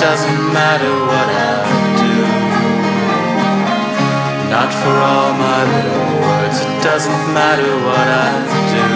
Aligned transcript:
doesn't 0.00 0.52
matter 0.54 0.94
what 1.10 1.28
I 1.28 1.60
do. 2.00 2.14
Not 4.48 4.72
for 4.72 4.94
all 5.10 5.32
my 5.34 5.60
little 5.74 6.08
words, 6.24 6.58
it 6.64 6.82
doesn't 6.82 7.24
matter 7.34 7.70
what 7.86 8.08
I 8.08 8.30
do. 8.76 8.86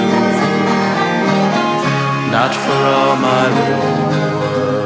Not 2.32 2.52
for 2.54 2.80
all 2.96 3.16
my 3.16 3.44
little 3.58 3.96
words. 4.08 4.84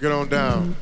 Get 0.00 0.12
on 0.12 0.28
down. 0.28 0.76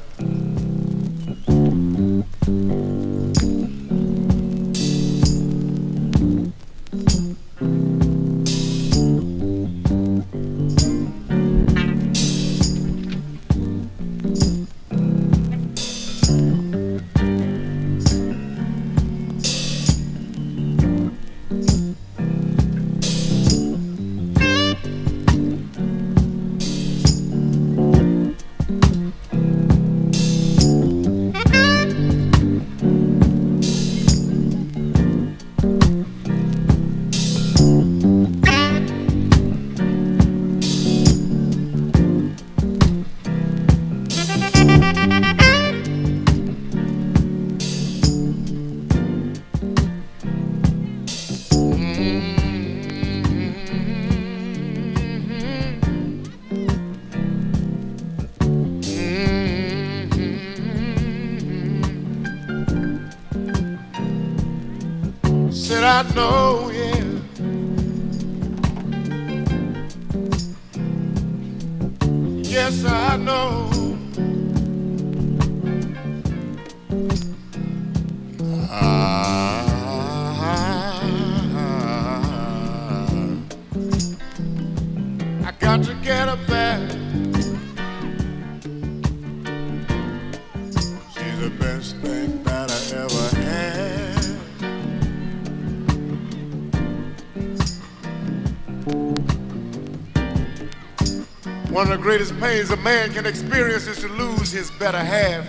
Greatest 102.08 102.40
pains 102.40 102.70
a 102.70 102.76
man 102.78 103.12
can 103.12 103.26
experience 103.26 103.86
is 103.86 103.98
to 103.98 104.08
lose 104.08 104.50
his 104.50 104.70
better 104.70 104.96
half. 104.96 105.46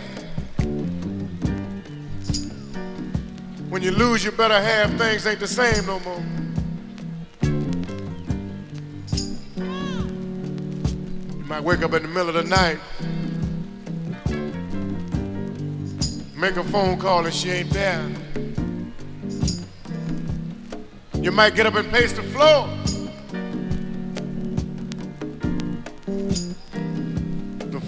When 3.69 3.81
you 3.81 3.91
lose 3.91 4.25
your 4.25 4.33
better 4.33 4.61
half, 4.61 4.91
things 4.97 5.25
ain't 5.25 5.39
the 5.39 5.47
same 5.47 5.85
no 5.85 6.01
more. 6.01 6.21
You 11.37 11.45
might 11.45 11.63
wake 11.63 11.81
up 11.81 11.93
in 11.93 12.01
the 12.01 12.09
middle 12.09 12.27
of 12.27 12.33
the 12.35 12.43
night, 12.43 12.79
make 16.35 16.57
a 16.57 16.63
phone 16.65 16.99
call 16.99 17.25
and 17.25 17.33
she 17.33 17.51
ain't 17.51 17.69
there. 17.69 18.05
You 21.21 21.31
might 21.31 21.55
get 21.55 21.65
up 21.65 21.75
and 21.75 21.89
pace 21.89 22.11
the 22.11 22.23
floor. 22.23 22.78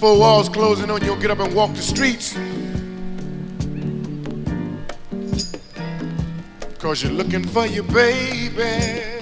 Four 0.01 0.17
walls 0.17 0.49
closing 0.49 0.89
on 0.89 0.99
you, 0.99 1.09
you'll 1.09 1.15
get 1.15 1.29
up 1.29 1.37
and 1.37 1.53
walk 1.53 1.71
the 1.75 1.81
streets. 1.81 2.33
Cause 6.79 7.03
you're 7.03 7.11
looking 7.11 7.43
for 7.43 7.67
your 7.67 7.83
baby. 7.83 9.21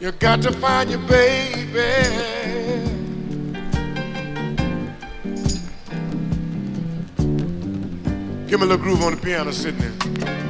You 0.00 0.12
got 0.12 0.40
to 0.40 0.52
find 0.52 0.88
your 0.88 1.00
baby. 1.00 1.66
Give 8.48 8.60
me 8.60 8.66
a 8.66 8.70
little 8.70 8.78
groove 8.78 9.02
on 9.02 9.14
the 9.14 9.20
piano 9.22 9.52
sitting 9.52 9.78
there. 9.80 10.43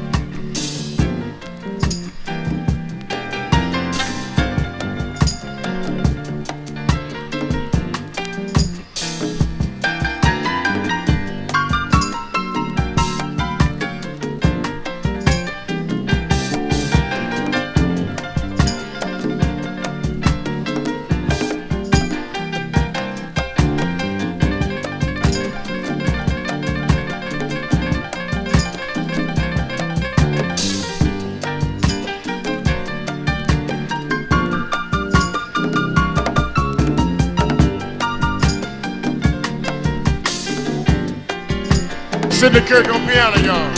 Sidney 42.44 42.60
Kirk 42.60 42.88
on 42.88 43.06
piano, 43.06 43.38
y'all. 43.38 43.74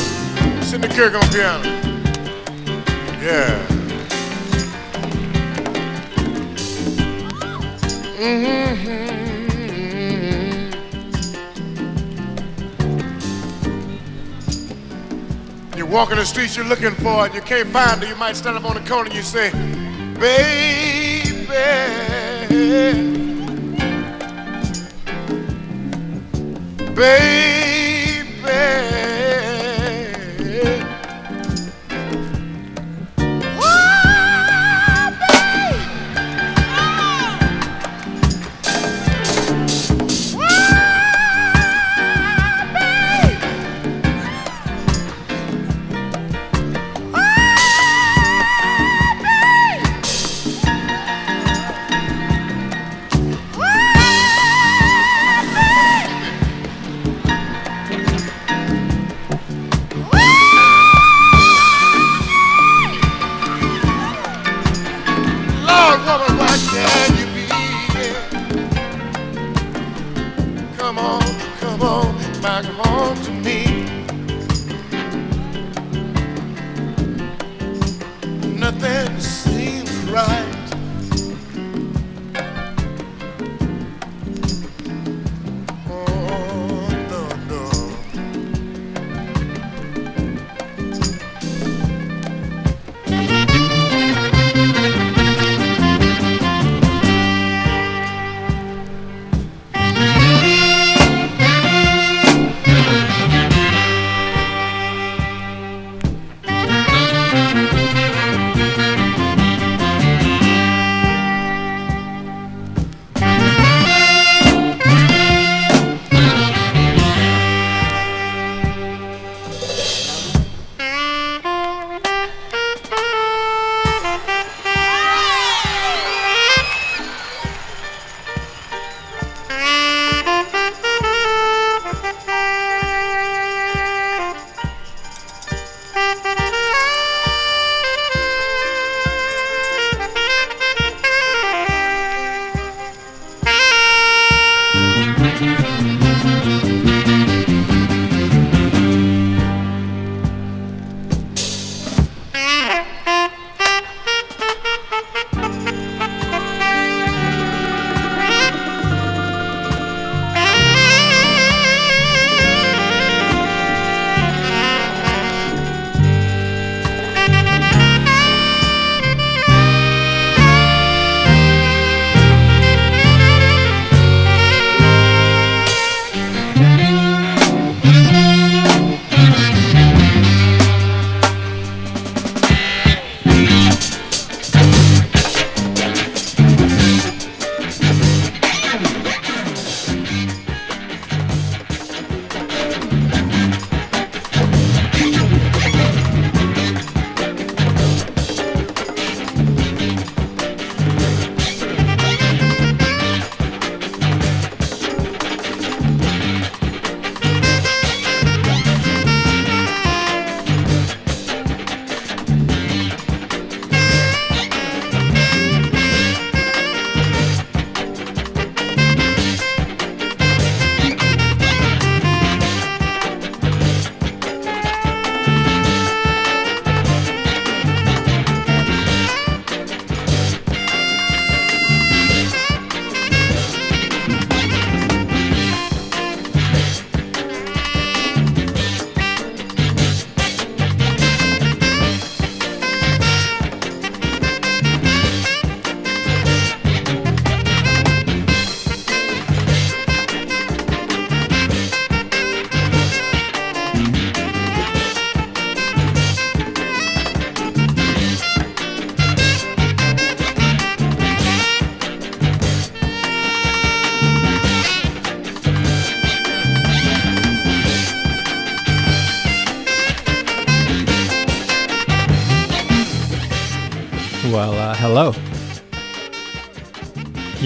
Sidney 0.61 0.89
Kirk 0.89 1.15
on 1.15 1.23
piano. 1.31 1.63
Yeah. 3.23 3.65
Mm-hmm. 8.19 8.99
You're 15.79 15.87
walking 15.87 16.17
the 16.17 16.25
streets, 16.25 16.57
you're 16.57 16.67
looking 16.67 16.91
for 16.97 17.27
it, 17.29 17.35
you 17.35 17.43
can't 17.43 17.69
find 17.69 18.03
it. 18.03 18.09
You 18.09 18.17
might 18.17 18.35
stand 18.35 18.57
up 18.57 18.65
on 18.65 18.75
the 18.75 18.81
corner 18.91 19.05
and 19.05 19.15
you 19.15 19.23
say, 19.23 19.53
Baby. 20.19 21.47
Baby, 26.97 27.66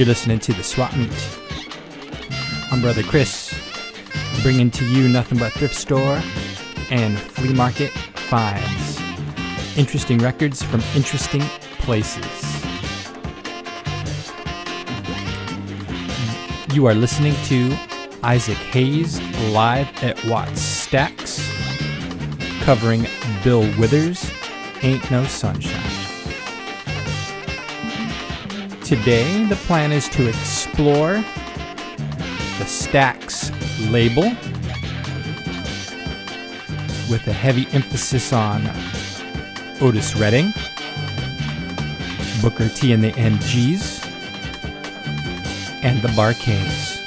You're 0.00 0.06
listening 0.06 0.38
to 0.38 0.54
the 0.54 0.62
Swap 0.62 0.96
Meet. 0.96 1.38
I'm 2.72 2.80
Brother 2.80 3.02
Chris, 3.02 3.54
bringing 4.40 4.70
to 4.70 4.84
you 4.86 5.10
nothing 5.10 5.36
but 5.36 5.52
thrift 5.52 5.74
store 5.74 6.22
and 6.88 7.18
flea 7.18 7.52
market 7.52 7.90
finds. 7.90 8.98
Interesting 9.76 10.16
records 10.16 10.62
from 10.62 10.80
interesting 10.96 11.42
places. 11.80 12.24
You 16.72 16.86
are 16.86 16.94
listening 16.94 17.34
to 17.48 17.76
Isaac 18.22 18.56
Hayes 18.56 19.20
live 19.50 19.88
at 20.02 20.16
Wattstax, 20.20 21.44
covering 22.62 23.06
Bill 23.44 23.70
Withers' 23.78 24.32
Ain't 24.80 25.10
No 25.10 25.24
Sunshine. 25.26 25.79
Today, 28.90 29.44
the 29.44 29.54
plan 29.54 29.92
is 29.92 30.08
to 30.08 30.28
explore 30.28 31.12
the 31.12 32.64
Stax 32.64 33.52
label 33.88 34.24
with 37.08 37.24
a 37.28 37.32
heavy 37.32 37.68
emphasis 37.70 38.32
on 38.32 38.68
Otis 39.80 40.16
Redding, 40.16 40.52
Booker 42.42 42.68
T 42.68 42.92
and 42.92 43.04
the 43.04 43.12
MGs, 43.12 44.04
and 45.84 46.02
the 46.02 46.08
Bar-Kays. 46.16 46.98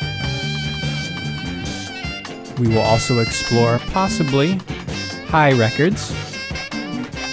We 2.59 2.69
will 2.69 2.79
also 2.79 3.19
explore 3.19 3.79
possibly 3.91 4.57
Hi 5.27 5.51
Records, 5.51 6.13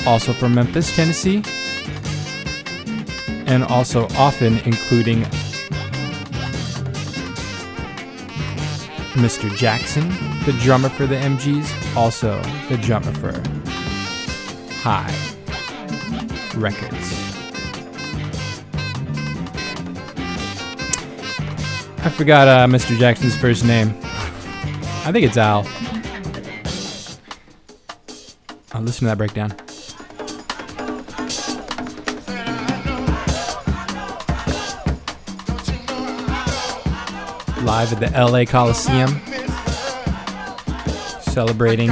also 0.04 0.33
from 0.33 0.57
Memphis, 0.57 0.97
Tennessee, 0.97 1.45
and 3.50 3.64
also 3.64 4.07
often 4.16 4.59
including 4.59 5.23
Mr. 9.14 9.54
Jackson, 9.57 10.09
the 10.47 10.57
drummer 10.62 10.88
for 10.88 11.07
the 11.07 11.16
MGs, 11.16 11.97
also 11.97 12.40
the 12.69 12.78
drummer 12.78 13.12
for 13.12 13.33
Hi 14.83 15.12
Records. 16.57 17.30
I 22.02 22.09
forgot 22.09 22.49
uh, 22.49 22.66
Mr. 22.66 22.97
Jackson's 22.97 23.37
first 23.37 23.64
name. 23.64 23.88
I 25.04 25.11
think 25.12 25.26
it's 25.26 25.37
Al. 25.37 25.66
I'll 28.73 28.83
listen 28.83 29.00
to 29.00 29.07
that 29.07 29.19
breakdown. 29.19 29.52
Live 37.80 37.96
at 38.02 38.12
the 38.12 38.25
LA 38.26 38.44
Coliseum, 38.44 39.08
celebrating 41.22 41.90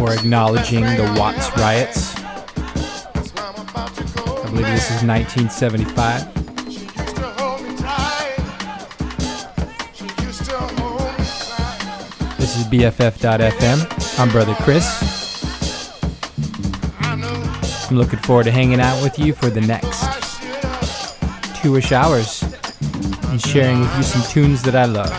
or 0.00 0.14
acknowledging 0.14 0.80
the 0.80 1.14
Watts 1.18 1.54
riots 1.58 2.16
I 2.16 2.20
believe 4.48 4.64
this 4.68 4.90
is 4.90 5.02
1975. 5.04 6.22
She 6.72 6.80
used 6.80 7.16
to 7.16 7.22
hold 7.36 7.60
me 7.60 7.76
tight. 7.76 8.38
She 9.92 10.06
used 10.24 10.46
to 10.46 10.56
hold 10.56 11.02
me 11.02 11.26
tight. 11.26 12.34
This 12.38 12.56
is 12.56 12.64
BFF.FM. 12.64 14.18
I'm 14.18 14.30
Brother 14.30 14.54
Chris. 14.60 14.86
I'm 17.02 17.20
looking 17.98 18.20
forward 18.20 18.44
to 18.44 18.50
hanging 18.50 18.80
out 18.80 19.02
with 19.02 19.18
you 19.18 19.34
for 19.34 19.50
the 19.50 19.60
next 19.60 20.02
I 20.02 20.18
should 20.18 21.56
two-ish 21.56 21.92
hours 21.92 22.47
and 23.30 23.40
sharing 23.40 23.80
with 23.80 23.96
you 23.96 24.02
some 24.02 24.22
tunes 24.30 24.62
that 24.62 24.74
I 24.74 24.84
love. 24.84 25.12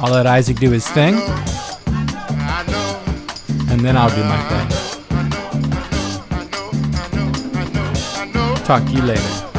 I'll 0.00 0.12
let 0.12 0.26
Isaac 0.26 0.56
do 0.58 0.70
his 0.70 0.88
thing, 0.88 1.14
and 3.70 3.80
then 3.80 3.96
I'll 3.96 4.10
do 4.10 4.24
my 4.24 4.38
thing. 4.48 4.68
Talk 8.64 8.84
to 8.84 8.92
you 8.92 9.02
later. 9.02 9.51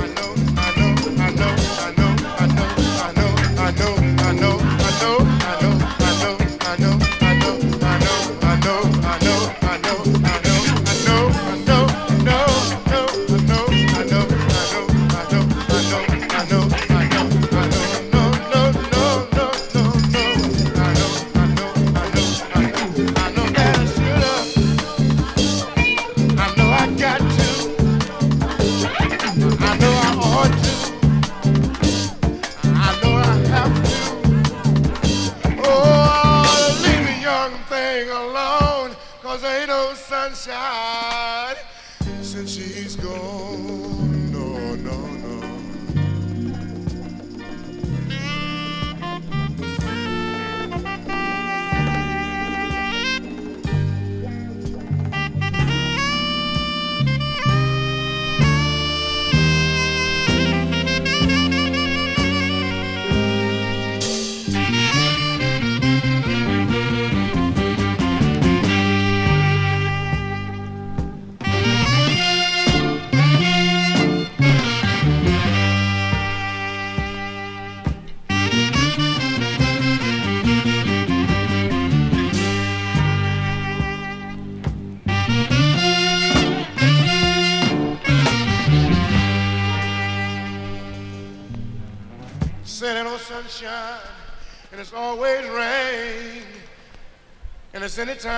And 98.04 98.10
it's 98.12 98.26
any 98.26 98.26
time. 98.26 98.34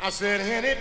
I 0.00 0.08
said 0.08 0.40
any 0.40 0.80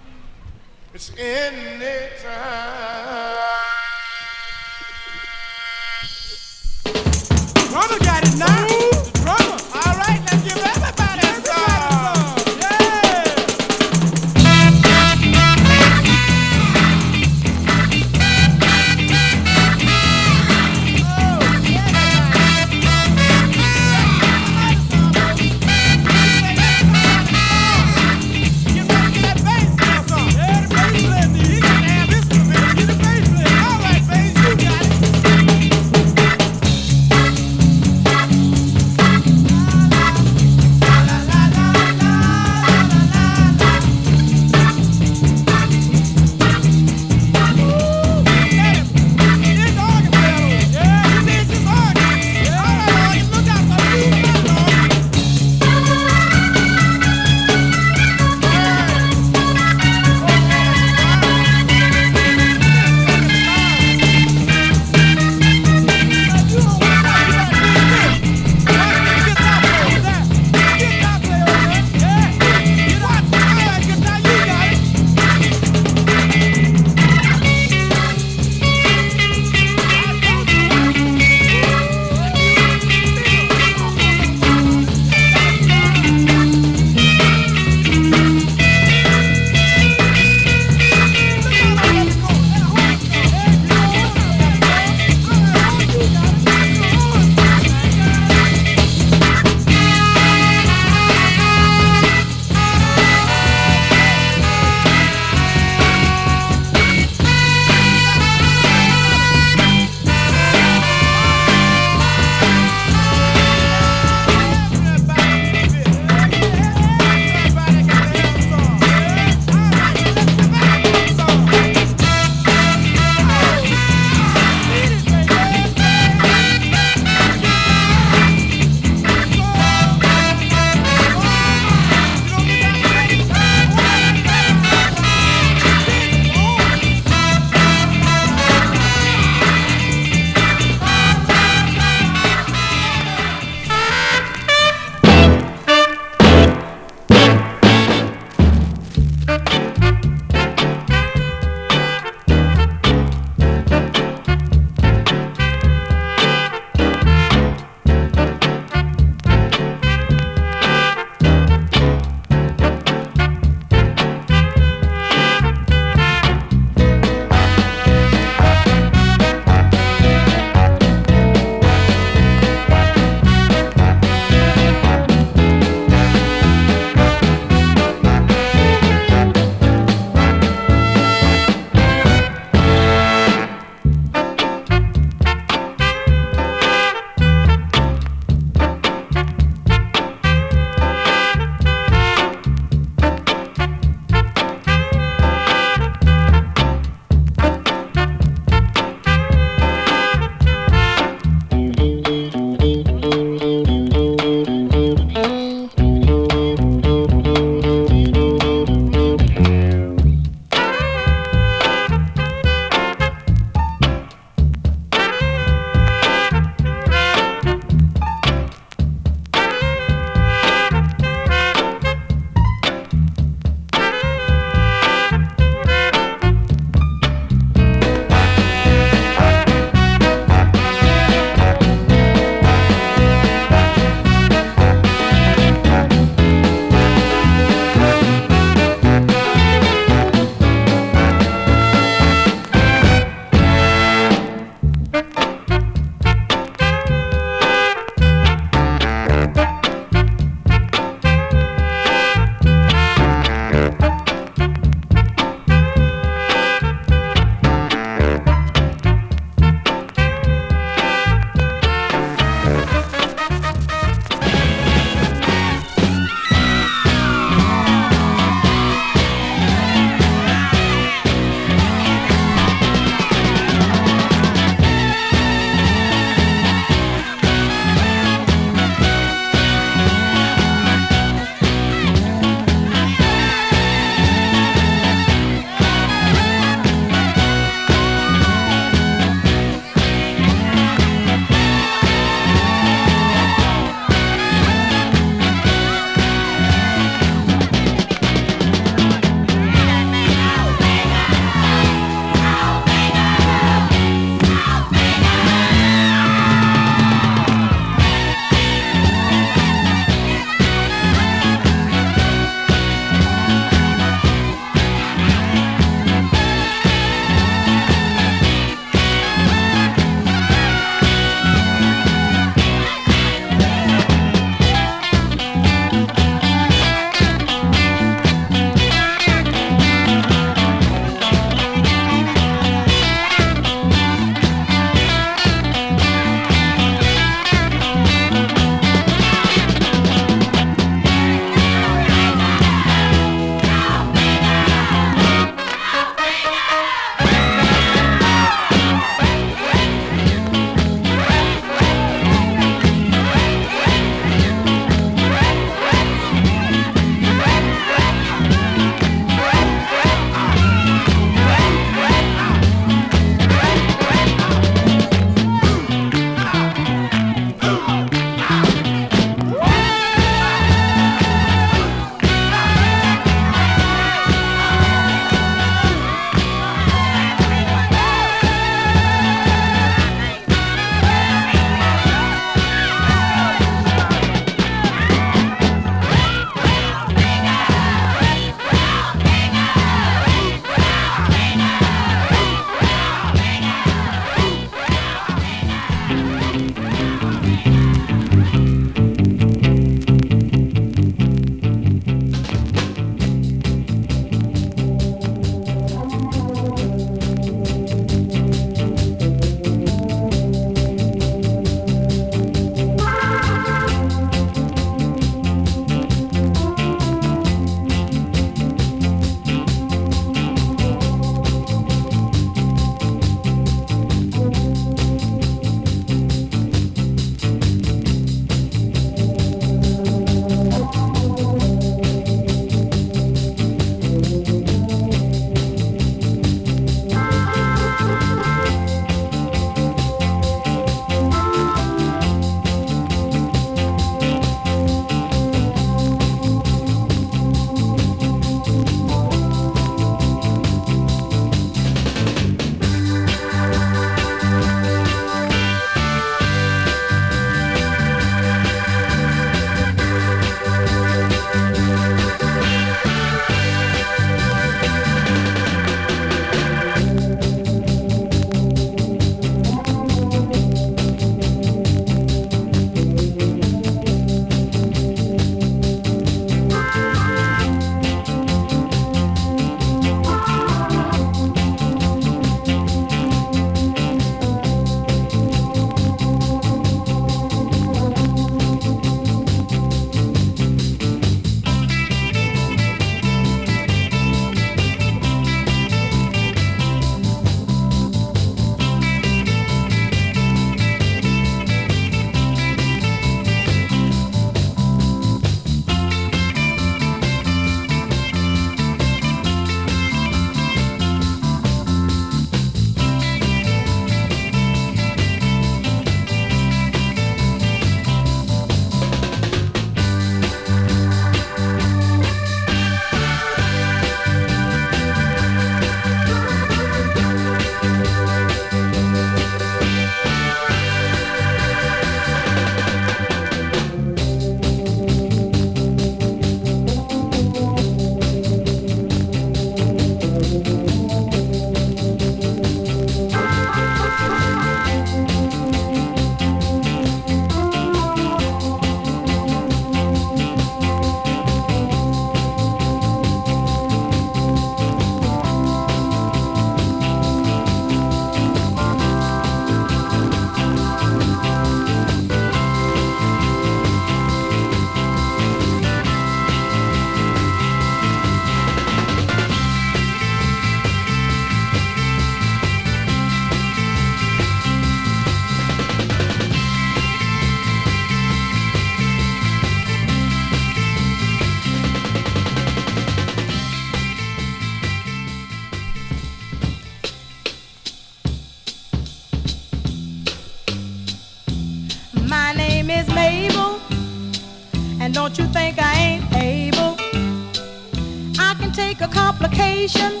conversation, 599.68 600.00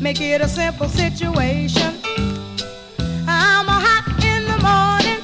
make 0.00 0.20
it 0.20 0.40
a 0.40 0.48
simple 0.48 0.88
situation. 0.88 1.94
I'm 3.26 3.66
hot 3.66 4.24
in 4.24 4.44
the 4.44 4.58
morning, 4.62 5.20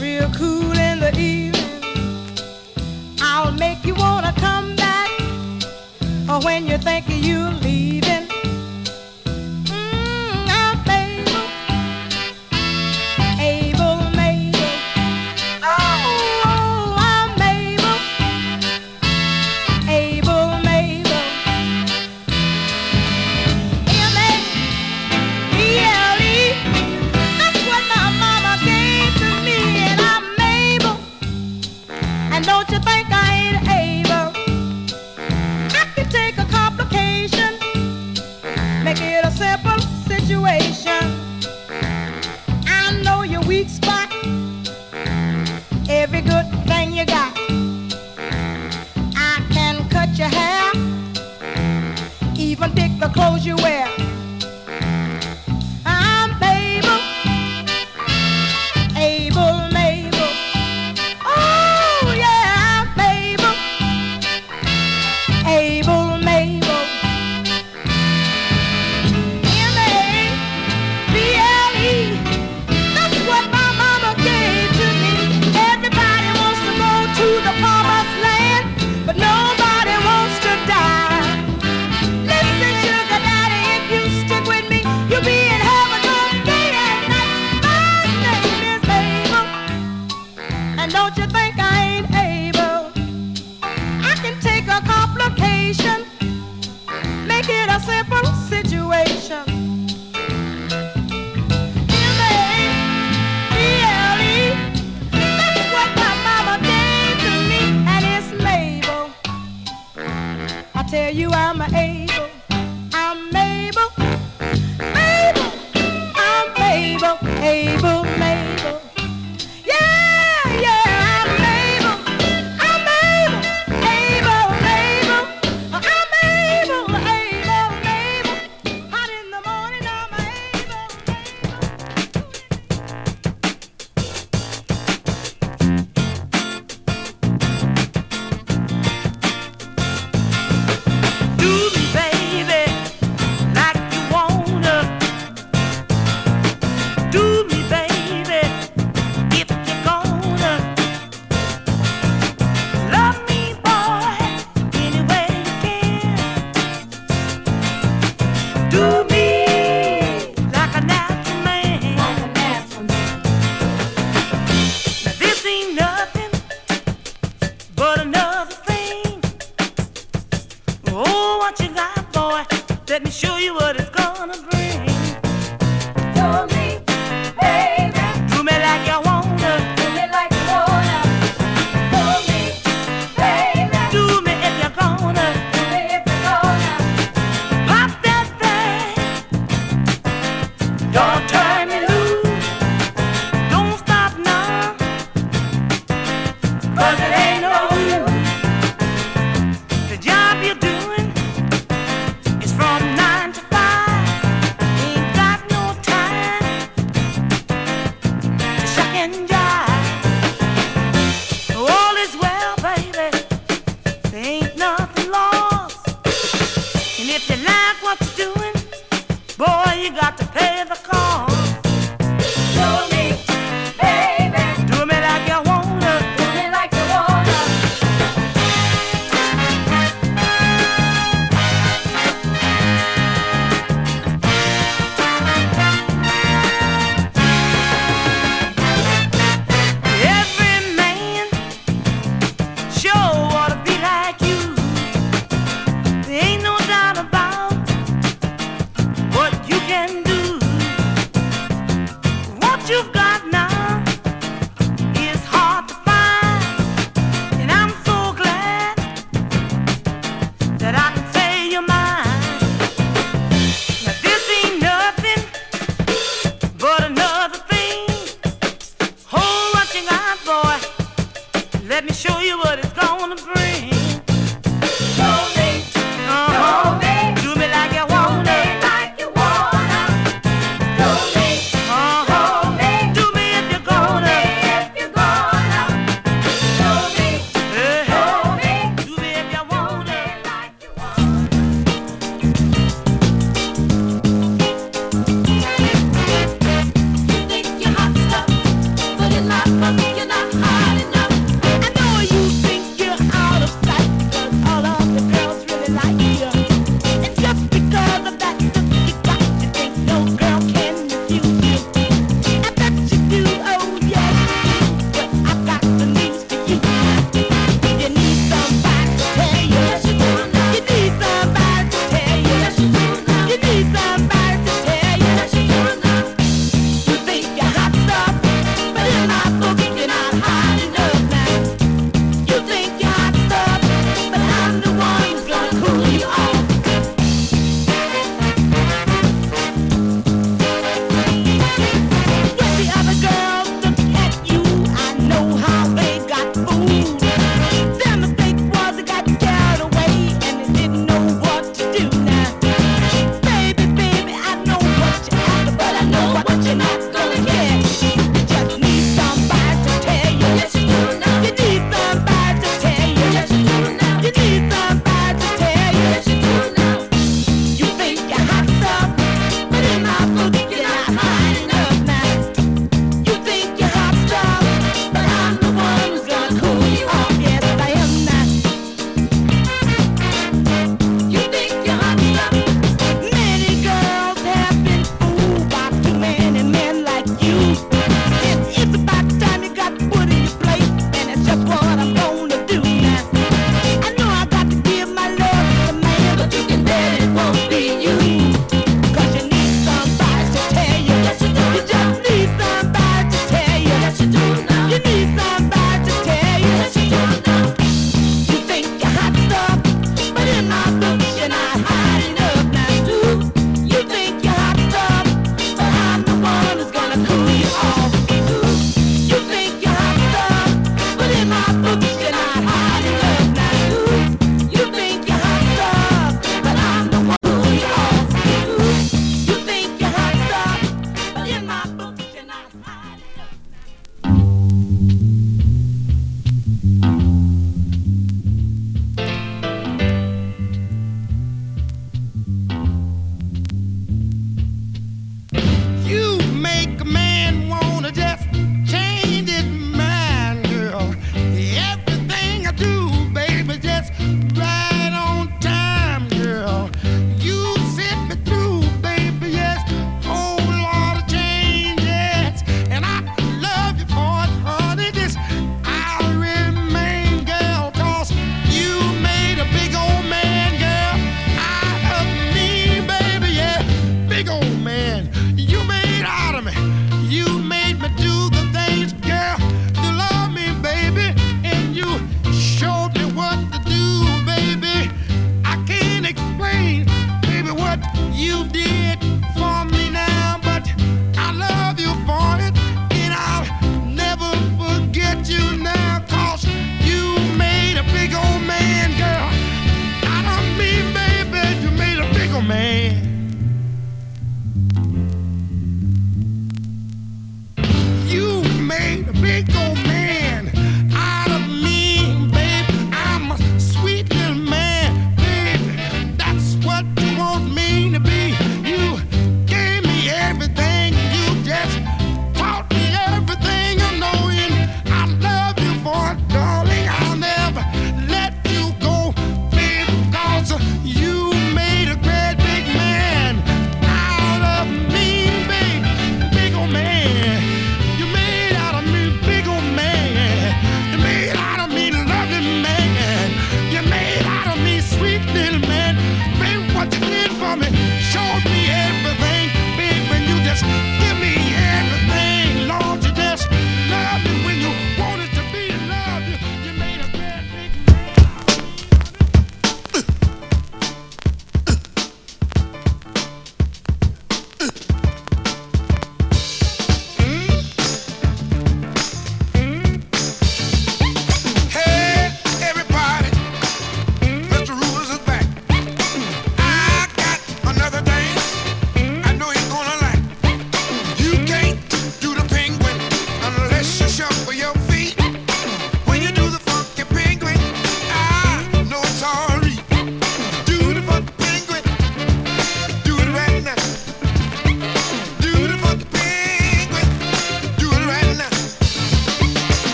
real 0.00 0.28
cool 0.32 0.76
in 0.76 0.98
the 0.98 1.16
evening. 1.18 1.54
I'll 3.20 3.52
make 3.52 3.84
you 3.84 3.94
wanna 3.94 4.34
come 4.38 4.74
back 4.76 5.10
when 6.42 6.66
you 6.66 6.78
think 6.78 7.04
you'll 7.08 7.52
leave. 7.62 7.99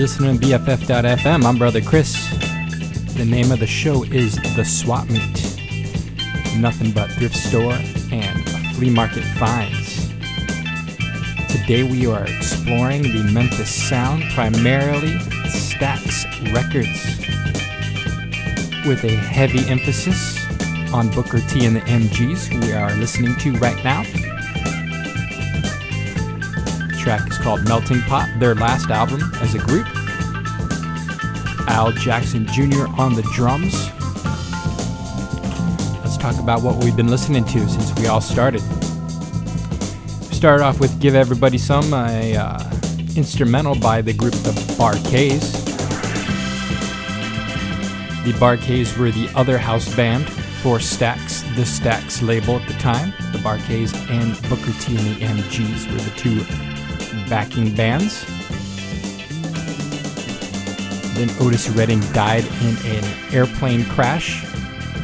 You're 0.00 0.08
listening 0.08 0.40
to 0.40 0.46
BFF.FM. 0.46 1.44
I'm 1.44 1.58
Brother 1.58 1.82
Chris. 1.82 2.14
The 3.18 3.24
name 3.26 3.52
of 3.52 3.60
the 3.60 3.66
show 3.66 4.02
is 4.04 4.36
The 4.56 4.64
Swap 4.64 5.06
Meet. 5.10 5.58
Nothing 6.56 6.92
but 6.92 7.10
thrift 7.10 7.36
store 7.36 7.74
and 8.10 8.48
flea 8.76 8.88
market 8.88 9.24
finds. 9.38 10.08
Today 11.52 11.82
we 11.82 12.06
are 12.06 12.24
exploring 12.24 13.02
the 13.02 13.30
Memphis 13.30 13.70
sound, 13.70 14.22
primarily 14.32 15.18
Stax 15.48 16.24
Records, 16.54 17.18
with 18.86 19.04
a 19.04 19.14
heavy 19.14 19.68
emphasis 19.68 20.38
on 20.94 21.10
Booker 21.10 21.40
T 21.40 21.66
and 21.66 21.76
the 21.76 21.80
MGs, 21.80 22.46
who 22.46 22.60
we 22.60 22.72
are 22.72 22.94
listening 22.94 23.36
to 23.36 23.52
right 23.58 23.84
now. 23.84 24.02
Track 27.10 27.28
is 27.28 27.38
called 27.38 27.66
Melting 27.66 28.02
Pot, 28.02 28.32
their 28.38 28.54
last 28.54 28.88
album 28.88 29.20
as 29.40 29.56
a 29.56 29.58
group. 29.58 29.84
Al 31.68 31.90
Jackson 31.90 32.46
Jr. 32.46 32.86
on 33.00 33.14
the 33.14 33.28
drums. 33.34 33.74
Let's 36.04 36.16
talk 36.16 36.38
about 36.38 36.62
what 36.62 36.84
we've 36.84 36.94
been 36.94 37.08
listening 37.08 37.44
to 37.46 37.68
since 37.68 37.98
we 37.98 38.06
all 38.06 38.20
started. 38.20 38.62
We 40.28 40.34
started 40.36 40.62
off 40.62 40.78
with 40.78 41.00
Give 41.00 41.16
Everybody 41.16 41.58
Some, 41.58 41.92
a 41.92 42.36
uh, 42.36 42.70
instrumental 43.16 43.74
by 43.74 44.02
the 44.02 44.12
group 44.12 44.34
The 44.34 44.74
Bar-Kays. 44.78 45.52
The 48.22 48.38
Bar-Kays 48.38 48.96
were 48.96 49.10
the 49.10 49.28
other 49.34 49.58
house 49.58 49.92
band 49.96 50.30
for 50.62 50.78
Stax, 50.78 51.42
the 51.56 51.62
Stax 51.62 52.24
label 52.24 52.60
at 52.60 52.68
the 52.68 52.74
time. 52.74 53.12
The 53.32 53.38
Bar-Kays 53.38 53.92
and 54.10 54.40
Booker 54.42 54.72
T 54.78 54.96
and 54.96 55.06
the 55.06 55.42
MGs 55.42 55.90
were 55.90 55.98
the 55.98 56.16
two 56.16 56.69
backing 57.30 57.74
bands. 57.74 58.26
Then 61.14 61.30
Otis 61.40 61.68
Redding 61.70 62.00
died 62.12 62.44
in 62.44 62.76
an 62.86 63.04
airplane 63.32 63.84
crash, 63.86 64.44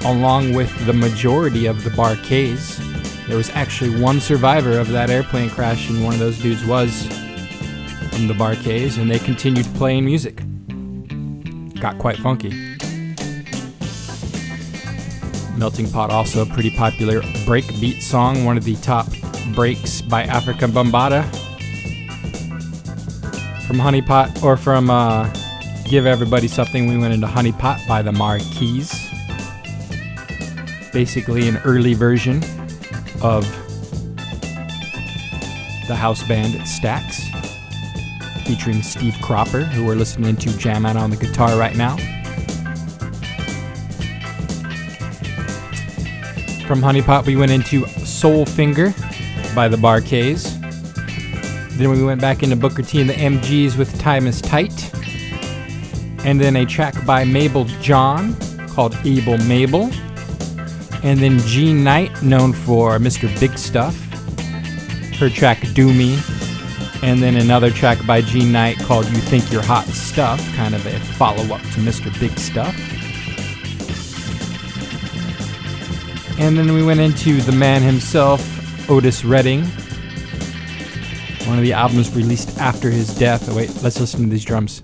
along 0.05 0.53
with 0.53 0.71
the 0.85 0.93
majority 0.93 1.67
of 1.67 1.85
the 1.85 1.91
Bar-Kays. 1.91 2.79
There 3.27 3.37
was 3.37 3.51
actually 3.51 4.01
one 4.01 4.21
survivor 4.21 4.79
of 4.79 4.89
that 4.89 5.09
airplane 5.11 5.51
crash, 5.51 5.89
and 5.89 6.05
one 6.05 6.15
of 6.15 6.21
those 6.21 6.39
dudes 6.39 6.65
was 6.65 7.07
from 8.11 8.29
the 8.29 8.35
Bar-Kays, 8.35 8.99
and 8.99 9.11
they 9.11 9.19
continued 9.19 9.67
playing 9.75 10.05
music. 10.05 10.43
Got 11.81 11.99
quite 11.99 12.17
funky. 12.19 12.51
Melting 15.57 15.91
Pot, 15.91 16.11
also 16.11 16.43
a 16.43 16.47
pretty 16.47 16.71
popular 16.77 17.21
breakbeat 17.47 18.03
song, 18.03 18.45
one 18.45 18.57
of 18.57 18.65
the 18.65 18.77
top 18.77 19.07
breaks 19.55 20.03
by 20.03 20.25
Afrika 20.25 20.69
Bambaataa. 20.69 21.36
From 23.67 23.81
Honey 23.81 24.01
Pot, 24.01 24.45
or 24.45 24.57
from 24.57 24.91
uh, 24.91 25.29
Give 25.89 26.07
Everybody 26.07 26.47
Something, 26.47 26.87
we 26.87 26.97
went 26.97 27.13
into 27.13 27.27
Honey 27.27 27.51
Pot 27.51 27.81
by 27.89 28.01
the 28.01 28.13
Mar-Keys. 28.13 29.11
Basically, 30.93 31.49
an 31.49 31.57
early 31.59 31.95
version 31.95 32.37
of 33.23 33.45
the 35.89 35.97
house 35.97 36.27
band 36.29 36.55
Stax, 36.61 37.23
featuring 38.45 38.83
Steve 38.83 39.17
Cropper, 39.21 39.65
who 39.65 39.85
we're 39.85 39.97
listening 39.97 40.37
to 40.37 40.57
jam 40.59 40.87
out 40.87 40.97
on 40.97 41.11
the 41.11 41.17
guitar 41.17 41.59
right 41.59 41.77
now. 41.77 41.97
From 46.69 46.83
Honey 46.83 47.03
Pot, 47.03 47.27
we 47.27 47.35
went 47.35 47.51
into 47.51 47.85
Soul 48.07 48.47
Finger 48.47 48.95
by 49.57 49.67
the 49.67 49.77
Bar-Kays. 49.77 50.56
Then 51.77 51.91
we 51.91 52.03
went 52.03 52.23
back 52.23 52.43
into 52.43 52.57
Booker 52.57 52.83
T 52.83 53.03
and 53.03 53.11
the 53.11 53.15
MGs 53.15 53.77
with 53.77 53.99
Time 54.01 54.27
is 54.27 54.41
Tight. 54.41 54.95
And 56.25 56.41
then 56.41 56.57
a 56.57 56.65
track 56.65 57.05
by 57.05 57.25
Mable 57.25 57.67
John 57.83 58.35
called 58.69 58.97
Able 59.05 59.37
Mable. 59.39 59.91
And 61.03 61.21
then 61.21 61.39
Jean 61.41 61.85
Knight, 61.85 62.23
known 62.23 62.55
for 62.55 62.99
Mr. 62.99 63.29
Big 63.39 63.59
Stuff, 63.59 63.95
her 65.19 65.29
track 65.29 65.61
Do 65.75 65.93
Me. 65.93 66.19
And 67.03 67.23
then 67.23 67.37
another 67.37 67.71
track 67.71 68.05
by 68.07 68.23
Jean 68.23 68.53
Knight 68.53 68.79
called 68.79 69.05
You 69.07 69.19
Think 69.19 69.53
You're 69.53 69.63
Hot 69.63 69.85
Stuff, 69.85 70.41
kind 70.57 70.75
of 70.75 70.85
a 70.87 70.99
follow 70.99 71.55
up 71.55 71.61
to 71.61 71.81
Mr. 71.81 72.11
Big 72.19 72.39
Stuff. 72.39 72.75
And 76.39 76.57
then 76.57 76.73
we 76.73 76.83
went 76.83 77.01
into 77.01 77.41
the 77.43 77.53
man 77.53 77.83
himself, 77.83 78.41
Otis 78.91 79.25
Redding. 79.25 79.67
One 81.47 81.59
of 81.59 81.63
the 81.63 81.73
albums 81.73 82.15
released 82.15 82.59
after 82.59 82.91
his 82.91 83.17
death. 83.17 83.49
Oh, 83.49 83.57
wait, 83.57 83.71
let's 83.83 84.01
listen 84.01 84.23
to 84.23 84.27
these 84.27 84.45
drums. 84.45 84.83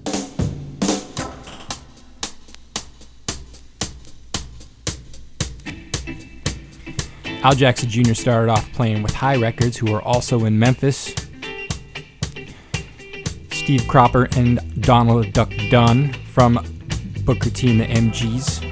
Al 7.42 7.54
Jackson 7.56 7.88
Jr. 7.88 8.14
started 8.14 8.52
off 8.52 8.72
playing 8.72 9.02
with 9.02 9.12
Hi 9.14 9.34
Records, 9.36 9.76
who 9.76 9.90
were 9.90 10.00
also 10.00 10.44
in 10.44 10.56
Memphis. 10.56 11.12
Steve 13.50 13.86
Cropper 13.88 14.28
and 14.36 14.80
Donald 14.80 15.32
Duck 15.32 15.50
Dunn 15.68 16.12
from 16.32 16.64
Booker 17.24 17.50
T 17.50 17.72
and 17.72 17.80
the 17.80 17.86
MGs 17.86 18.62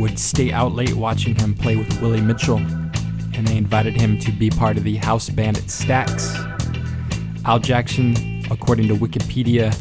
would 0.00 0.18
stay 0.18 0.52
out 0.52 0.72
late 0.72 0.94
watching 0.94 1.34
him 1.34 1.54
play 1.54 1.76
with 1.76 2.00
Willie 2.00 2.22
Mitchell, 2.22 2.58
and 3.40 3.48
they 3.48 3.56
invited 3.56 3.98
him 3.98 4.18
to 4.18 4.30
be 4.32 4.50
part 4.50 4.76
of 4.76 4.84
the 4.84 4.96
house 4.96 5.30
band 5.30 5.56
at 5.56 5.62
Stax. 5.62 6.36
Al 7.46 7.58
Jackson, 7.58 8.44
according 8.50 8.86
to 8.88 8.94
Wikipedia, 8.94 9.74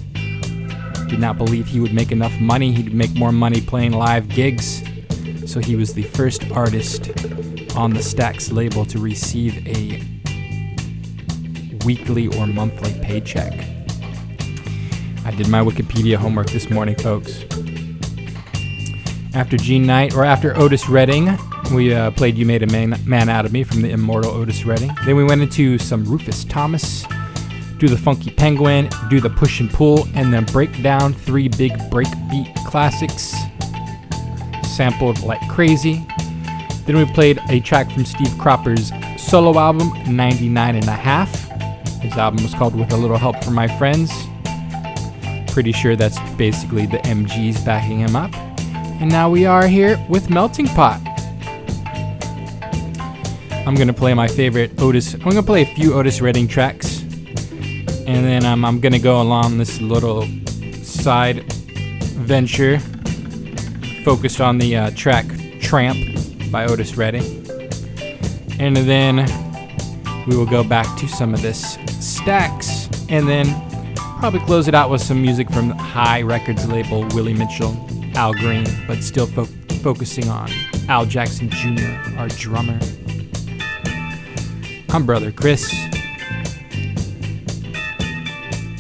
did 1.10 1.20
not 1.20 1.38
believe 1.38 1.68
he 1.68 1.82
would 1.82 1.94
make 1.94 2.14
enough 2.14 2.32
money. 2.40 2.72
He'd 2.72 2.94
make 2.94 3.14
more 3.16 3.34
money 3.34 3.60
playing 3.60 3.92
live 3.92 4.30
gigs. 4.30 4.82
So 5.46 5.60
he 5.60 5.76
was 5.76 5.94
the 5.94 6.04
first 6.04 6.50
artist 6.52 7.10
on 7.76 7.92
the 7.92 8.00
Stax 8.00 8.54
label 8.54 8.86
to 8.86 8.98
receive 8.98 9.68
a 9.68 10.02
weekly 11.84 12.28
or 12.38 12.48
monthly 12.48 12.94
paycheck. 13.02 13.52
I 15.26 15.32
did 15.32 15.50
my 15.50 15.60
Wikipedia 15.62 16.16
homework 16.16 16.50
this 16.52 16.70
morning, 16.70 16.96
folks. 16.96 17.44
After 19.34 19.58
Jean 19.58 19.86
Knight, 19.86 20.16
or 20.16 20.24
after 20.24 20.58
Otis 20.58 20.88
Redding, 20.88 21.38
we 21.76 21.94
uh, 21.94 22.12
played 22.12 22.38
You 22.38 22.46
Made 22.46 22.64
a 22.64 22.68
man, 22.68 22.96
man 23.06 23.30
Out 23.30 23.46
of 23.46 23.52
Me 23.52 23.64
from 23.64 23.82
the 23.82 23.92
immortal 23.92 24.32
Otis 24.32 24.66
Redding. 24.66 24.92
Then 25.06 25.16
we 25.16 25.24
went 25.24 25.42
into 25.42 25.78
some 25.78 26.04
Rufus 26.04 26.44
Thomas, 26.44 27.06
do 27.78 27.88
the 27.88 27.98
Funky 27.98 28.32
Penguin, 28.32 28.90
do 29.10 29.20
the 29.20 29.30
Push 29.30 29.60
and 29.60 29.70
Pull, 29.70 30.08
and 30.16 30.34
then 30.34 30.46
break 30.46 30.82
down 30.82 31.14
three 31.14 31.48
big 31.48 31.74
breakbeat 31.90 32.56
classics. 32.66 33.36
Sampled 34.64 35.22
like 35.24 35.42
crazy. 35.50 36.06
Then 36.86 36.98
we 36.98 37.06
played 37.06 37.40
a 37.50 37.60
track 37.60 37.92
from 37.92 38.06
Steve 38.06 38.36
Cropper's 38.38 38.92
solo 39.18 39.60
album, 39.60 39.92
99 40.08 40.76
and 40.76 40.88
a 40.88 40.92
half. 40.92 41.32
His 42.02 42.14
album 42.14 42.42
was 42.44 42.54
called 42.54 42.76
With 42.76 42.92
a 42.94 42.98
Little 42.98 43.18
Help 43.18 43.44
from 43.44 43.54
My 43.54 43.68
Friends. 43.68 44.12
Pretty 45.52 45.72
sure 45.72 45.96
that's 45.96 46.20
basically 46.32 46.86
the 46.86 46.98
MGs 47.00 47.66
backing 47.66 48.00
him 48.00 48.16
up. 48.16 48.34
And 49.02 49.10
now 49.10 49.30
we 49.30 49.46
are 49.46 49.68
here 49.68 50.04
with 50.10 50.30
Melting 50.30 50.68
Pot. 50.68 51.09
I'm 53.66 53.76
gonna 53.76 53.94
play 53.94 54.14
my 54.14 54.28
favorite 54.28 54.72
Otis. 54.82 55.14
I'm 55.14 55.20
gonna 55.22 55.44
play 55.44 55.62
a 55.62 55.76
few 55.76 55.94
Otis 55.94 56.22
Redding 56.22 56.48
tracks, 56.48 57.02
and 57.02 58.26
then 58.26 58.46
um, 58.46 58.66
I'm 58.66 58.80
gonna 58.80 59.00
go 59.00 59.22
along 59.22 59.58
this 59.58 59.80
little 59.80 60.24
side 60.84 61.44
venture 61.54 62.80
focused 64.04 64.42
on 64.42 64.58
the 64.58 64.76
uh, 64.76 64.92
track 64.96 65.26
"Tramp" 65.62 65.98
by 66.52 66.66
Otis 66.66 66.98
Redding, 66.98 67.24
and 68.60 68.76
then 68.76 69.18
we 70.28 70.36
will 70.36 70.48
go 70.48 70.64
back 70.64 70.98
to 71.00 71.08
some 71.08 71.34
of 71.34 71.42
this 71.42 71.78
Stax, 72.00 72.90
and 73.10 73.28
then 73.28 73.46
probably 74.20 74.40
close 74.42 74.68
it 74.68 74.74
out 74.74 74.90
with 74.90 75.02
some 75.02 75.22
music 75.22 75.50
from 75.52 75.70
Hi 75.72 76.22
Records 76.24 76.68
label 76.68 77.06
Willie 77.10 77.34
Mitchell, 77.36 77.78
Al 78.16 78.34
Green, 78.34 78.66
but 78.88 79.04
still 79.04 79.28
fo- 79.28 79.46
focusing 79.84 80.28
on 80.28 80.50
Al 80.88 81.06
Jackson 81.06 81.50
Jr., 81.52 82.18
our 82.18 82.28
drummer. 82.30 82.80
I'm 84.92 85.06
Brother 85.06 85.32
Chris. 85.32 85.72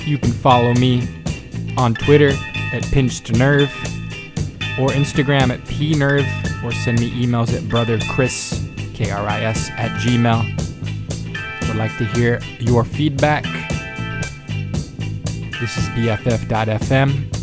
You 0.07 0.18
can 0.18 0.32
follow 0.32 0.74
me 0.74 1.07
on 1.78 1.93
Twitter 1.93 2.32
at 2.74 2.82
Pinched 2.86 3.32
Nerve 3.34 3.70
or 4.80 4.89
Instagram 4.89 5.51
at 5.51 5.60
pnerve 5.66 6.26
or 6.64 6.72
send 6.72 6.99
me 6.99 7.12
emails 7.12 7.53
at 7.53 7.62
brotherchris, 7.64 8.95
K-R-I-S, 8.95 9.70
at 9.72 9.91
gmail. 10.01 11.68
Would 11.68 11.78
like 11.78 11.95
to 11.99 12.05
hear 12.05 12.39
your 12.60 12.84
feedback. 12.84 13.43
This 15.60 15.78
is 15.78 15.84
BFF.FM. 15.89 17.36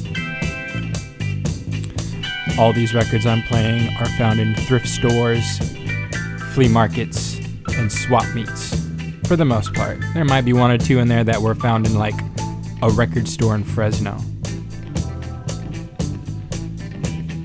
All 2.59 2.73
these 2.73 2.95
records 2.95 3.27
I'm 3.27 3.43
playing 3.43 3.95
are 3.99 4.09
found 4.19 4.41
in 4.41 4.57
thrift 4.57 4.89
stores, 4.89 5.61
flea 6.53 6.67
markets, 6.67 7.36
and 7.87 7.93
swap 7.93 8.27
meets 8.35 8.75
for 9.29 9.37
the 9.37 9.45
most 9.45 9.73
part. 9.73 10.01
There 10.13 10.25
might 10.25 10.45
be 10.45 10.53
one 10.53 10.73
or 10.73 10.79
two 10.79 10.99
in 10.99 11.07
there 11.07 11.23
that 11.23 11.41
were 11.41 11.55
found 11.55 11.87
in 11.87 11.95
like 11.95 12.17
a 12.83 12.91
record 12.91 13.29
store 13.29 13.55
in 13.55 13.63
Fresno. 13.63 14.19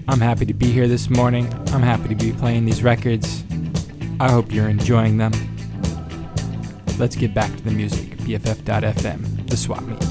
I'm 0.08 0.20
happy 0.20 0.48
to 0.48 0.54
be 0.56 0.72
here 0.72 0.88
this 0.88 1.12
morning. 1.12 1.48
I'm 1.68 1.84
happy 1.84 2.08
to 2.08 2.16
be 2.16 2.34
playing 2.34 2.66
these 2.66 2.82
records. 2.82 3.44
I 4.20 4.32
hope 4.32 4.52
you're 4.52 4.68
enjoying 4.68 5.18
them. 5.18 5.32
Let's 6.98 7.16
get 7.16 7.36
back 7.36 7.56
to 7.56 7.64
the 7.64 7.72
music. 7.72 8.18
BFF.FM, 8.18 9.48
the 9.48 9.58
swap 9.58 9.84
meet. 9.84 10.11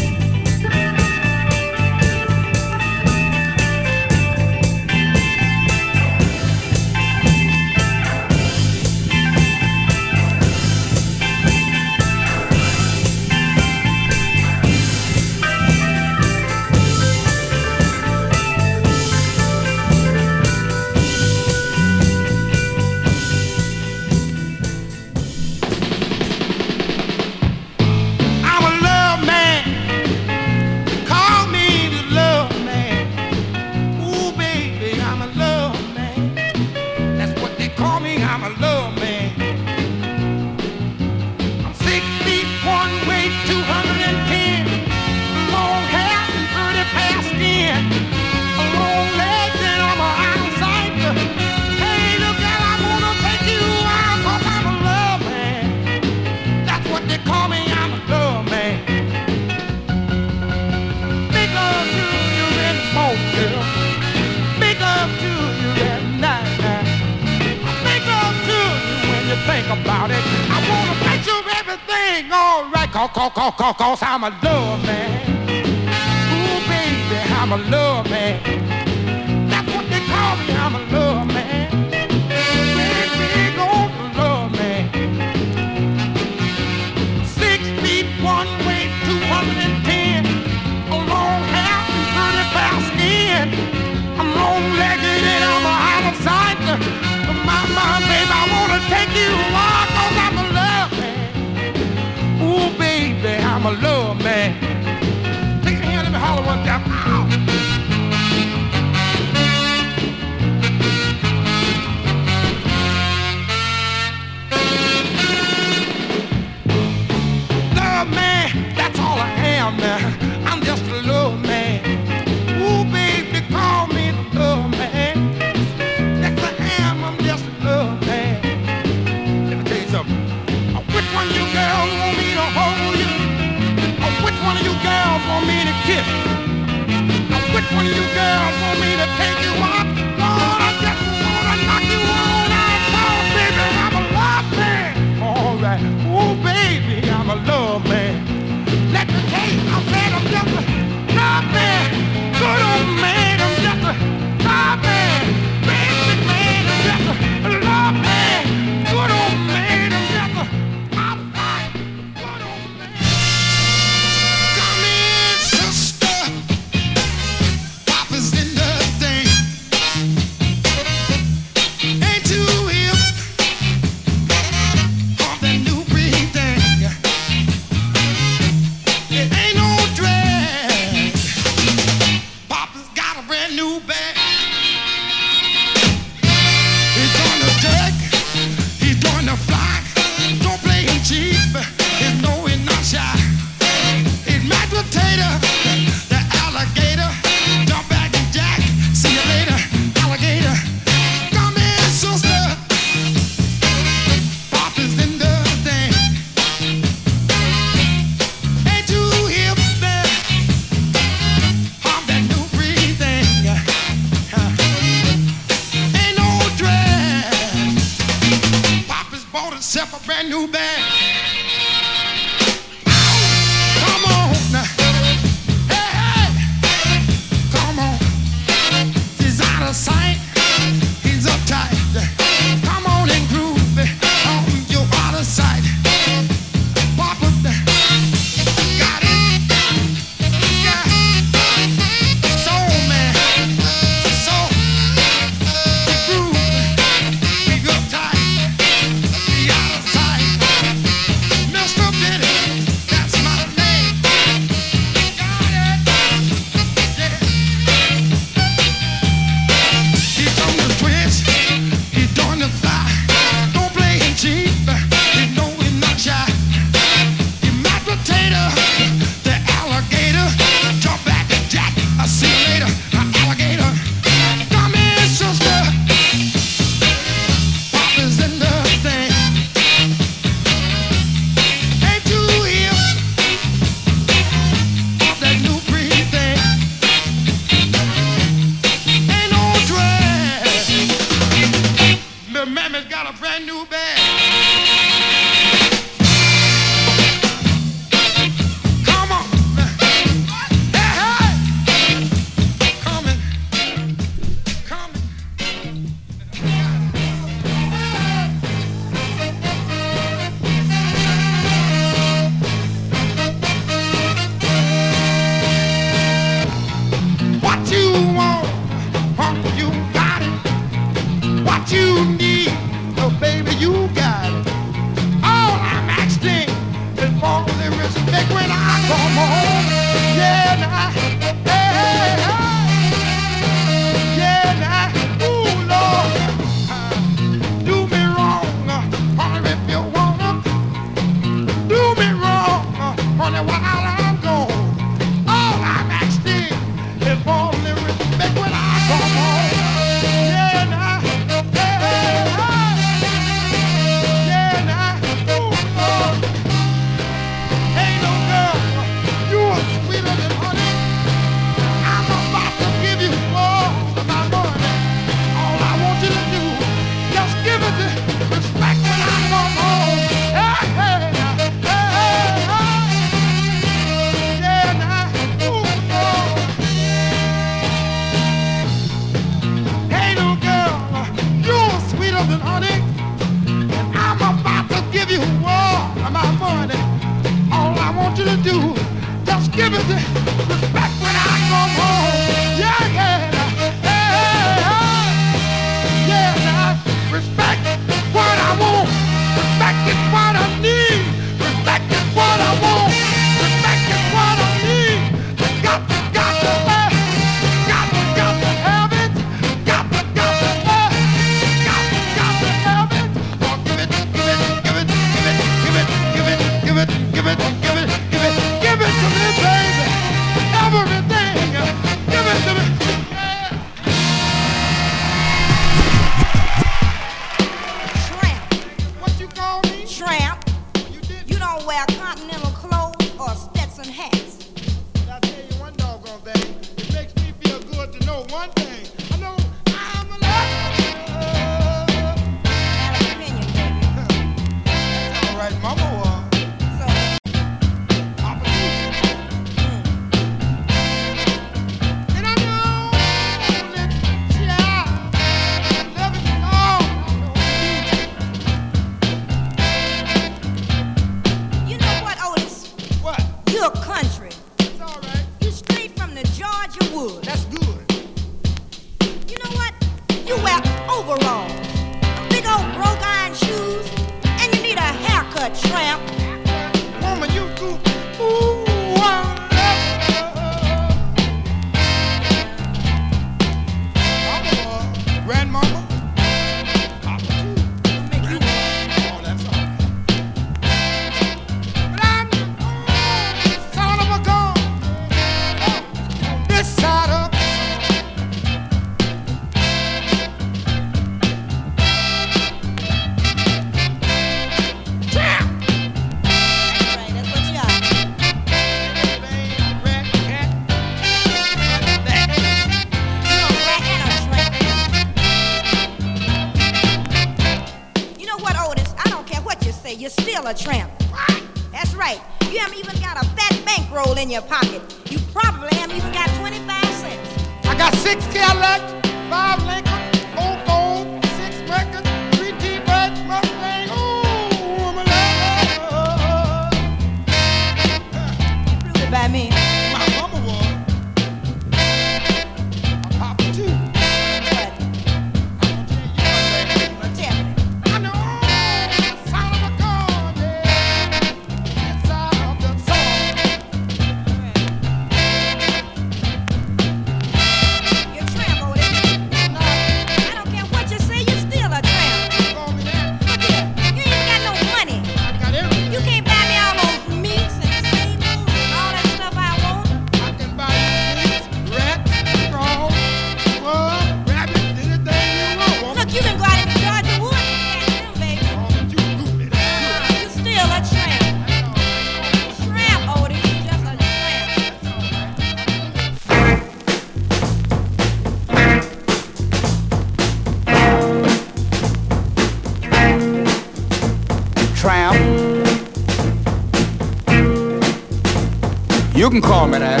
can 599.40 599.50
call 599.50 599.66
me 599.66 599.78
that. 599.78 600.00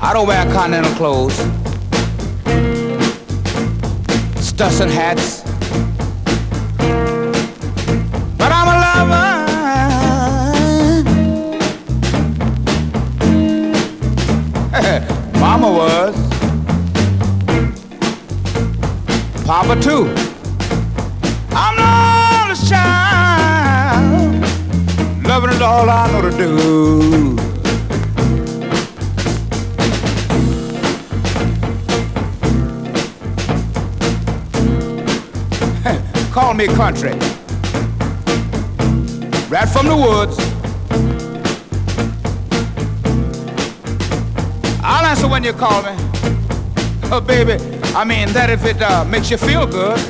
I 0.00 0.12
don't 0.14 0.26
wear 0.26 0.44
continental 0.52 0.92
clothes, 0.94 1.36
stuffs 4.42 4.80
and 4.80 4.90
hats. 4.90 5.42
But 8.38 8.52
I'm 8.52 8.68
a 8.68 8.76
lover. 8.84 9.28
Mama 15.38 15.70
was. 15.70 16.14
Papa 19.44 19.80
too. 19.82 20.21
Country. 36.82 37.12
Right 39.48 39.68
from 39.68 39.86
the 39.86 39.96
woods. 39.96 40.36
I'll 44.82 45.06
answer 45.06 45.28
when 45.28 45.44
you 45.44 45.52
call 45.52 45.84
me. 45.84 45.94
Oh, 47.04 47.22
baby, 47.24 47.52
I 47.94 48.02
mean 48.04 48.32
that 48.32 48.50
if 48.50 48.64
it 48.64 48.82
uh, 48.82 49.04
makes 49.04 49.30
you 49.30 49.36
feel 49.36 49.64
good. 49.64 50.00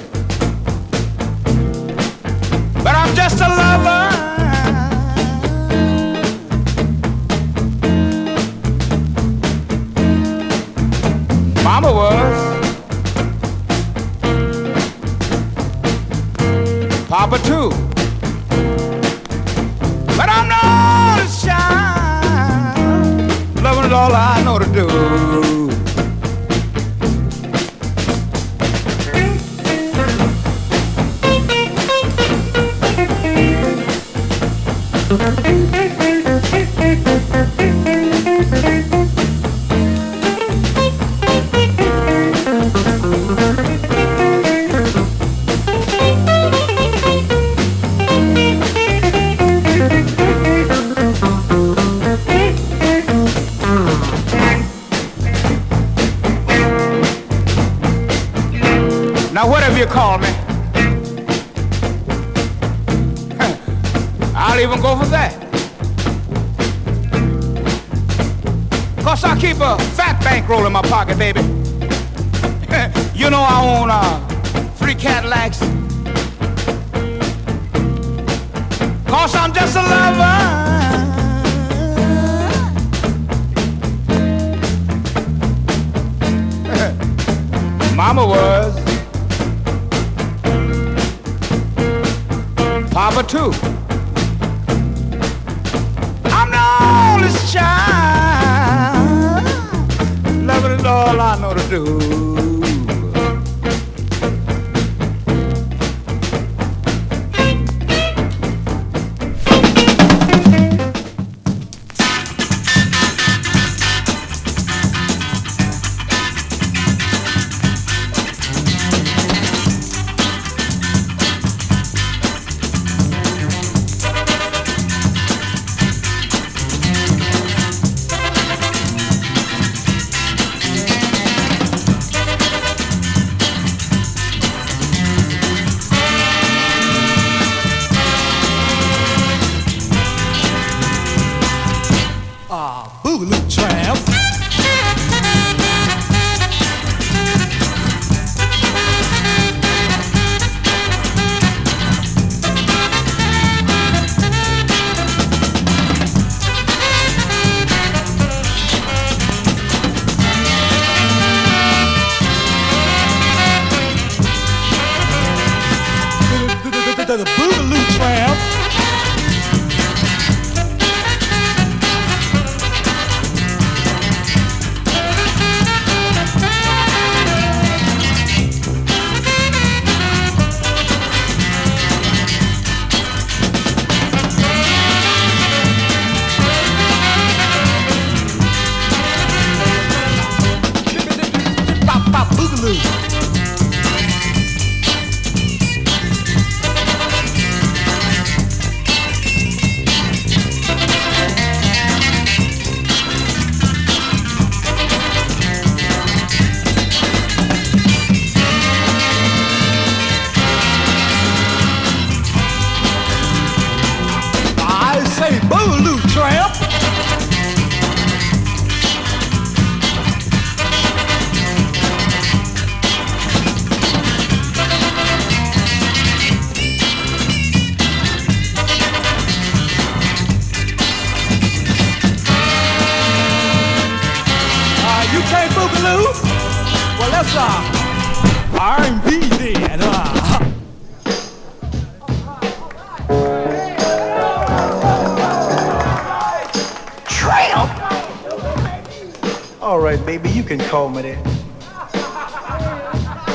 Right, 249.92 250.06
baby, 250.06 250.30
you 250.30 250.42
can 250.42 250.58
call 250.58 250.88
me 250.88 251.02
that. 251.02 251.22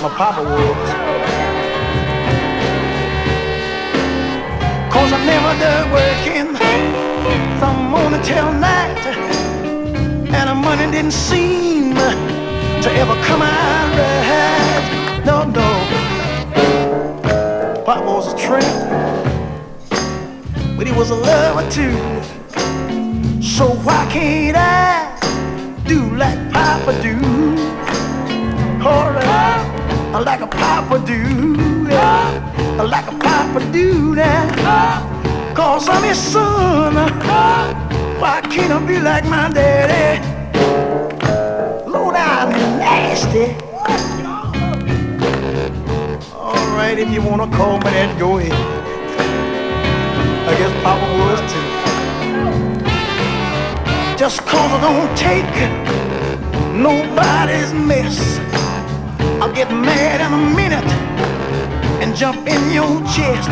My 0.02 0.10
papa 0.18 0.42
was. 0.42 0.90
Cause 4.92 5.14
I 5.14 5.20
never 5.24 5.54
done 5.62 5.92
working 5.94 6.56
from 7.60 7.76
morning 7.92 8.24
till 8.24 8.52
night. 8.54 8.98
And 10.34 10.50
the 10.50 10.56
money 10.56 10.90
didn't 10.92 11.12
seem 11.12 11.94
to 11.94 12.90
ever 12.92 13.16
come 13.22 13.44
out 13.44 13.90
right. 14.00 15.24
No, 15.28 15.44
no. 15.44 15.70
Papa 17.86 18.04
was 18.04 18.34
a 18.34 18.36
tramp. 18.36 18.66
But 20.76 20.88
he 20.88 20.94
was 20.94 21.12
a 21.12 21.16
lover 21.16 21.70
too. 21.70 21.94
So 23.44 23.68
why 23.86 24.08
can't 24.10 24.58
I 24.58 25.07
do 25.88 26.16
like 26.16 26.38
Papa 26.52 26.92
do? 27.02 27.16
Alright, 28.84 29.26
I 30.14 30.20
like 30.20 30.42
a 30.42 30.48
Papa 30.48 31.00
do, 31.06 31.88
yeah. 31.90 32.84
like 32.84 33.08
a 33.08 33.18
Papa 33.18 33.60
do 33.72 34.14
now. 34.14 35.54
Cause 35.56 35.88
I'm 35.88 36.04
his 36.04 36.18
son. 36.20 36.96
Why 38.20 38.42
can't 38.42 38.72
I 38.72 38.86
be 38.86 39.00
like 39.00 39.26
my 39.26 39.50
daddy? 39.50 40.24
Down 42.18 42.52
and 42.52 42.80
nasty. 42.80 43.56
Alright, 46.34 46.98
if 47.00 47.10
you 47.12 47.22
wanna 47.22 47.48
call 47.56 47.78
me 47.78 47.84
that, 47.84 48.18
go 48.18 48.38
ahead. 48.38 48.54
I 50.48 50.58
guess 50.58 50.84
Papa 50.84 51.06
was 51.20 51.54
too. 51.54 51.77
Just 54.18 54.42
cause 54.48 54.72
I 54.72 54.82
don't 54.82 55.16
take 55.16 55.46
nobody's 56.74 57.72
mess. 57.72 58.40
I'll 59.40 59.54
get 59.54 59.70
mad 59.70 60.22
in 60.22 60.34
a 60.34 60.56
minute 60.56 60.84
and 62.02 62.16
jump 62.16 62.48
in 62.48 62.72
your 62.72 63.00
chest. 63.14 63.48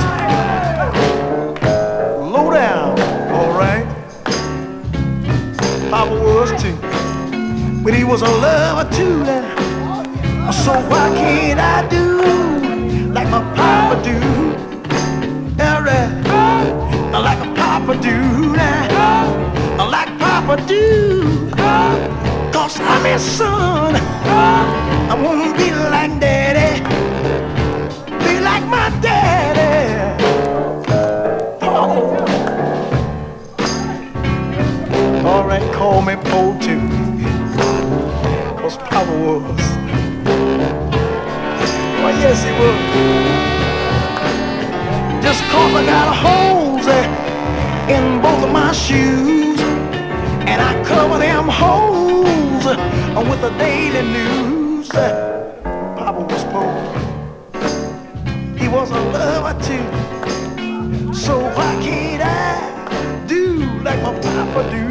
Low 2.19 2.49
down, 2.51 2.99
alright. 3.29 3.85
Papa 5.91 6.11
was 6.11 6.49
too. 6.59 6.75
But 7.83 7.93
he 7.93 8.03
was 8.03 8.23
a 8.23 8.25
lover 8.25 8.89
too. 8.91 9.23
So 10.51 10.73
why 10.89 11.09
can't 11.13 11.59
I 11.59 11.87
do 11.89 13.13
like 13.13 13.29
my 13.29 13.43
papa 13.53 14.01
do? 14.03 14.17
Alright. 15.63 16.09
Like 17.13 17.39
a 17.47 17.53
papa 17.53 18.01
do. 18.01 18.24
Papa 20.55 20.67
do. 20.67 21.49
Cause 22.51 22.79
I'm 22.79 23.03
his 23.03 23.21
son. 23.21 23.95
I 23.95 25.13
wanna 25.21 25.53
be 25.57 25.71
like 25.71 26.19
daddy. 26.19 26.81
Be 28.23 28.39
like 28.39 28.65
my 28.67 28.89
daddy. 29.01 30.23
Oh. 31.61 32.15
Alright, 35.25 35.73
call 35.73 36.01
me 36.01 36.15
Paul 36.15 36.57
too. 36.59 36.79
Cause 38.61 38.77
Papa 38.77 39.11
was. 39.11 39.61
Well, 42.01 42.15
yes, 42.23 42.43
he 42.45 42.51
was. 42.61 42.79
Just 45.23 45.43
cause 45.51 45.73
I 45.75 45.85
got 45.85 46.15
holes 46.15 46.87
eh, 46.87 47.95
in 47.95 48.21
both 48.21 48.43
of 48.43 48.51
my 48.51 48.71
shoes. 48.71 49.34
I 51.05 51.07
cover 51.07 51.19
them 51.19 51.47
holes 51.49 52.65
with 53.29 53.41
the 53.41 53.51
daily 53.59 54.01
news. 54.11 54.89
Papa 54.89 56.21
was 56.21 56.43
poor. 56.45 56.73
He 58.57 58.67
was 58.67 58.89
a 58.89 58.99
lover 59.13 59.53
too. 59.61 59.85
So 61.13 61.37
why 61.53 61.77
can't 61.83 62.23
I 62.23 63.25
do 63.27 63.57
like 63.83 64.01
my 64.01 64.19
papa 64.19 64.63
do? 64.71 64.87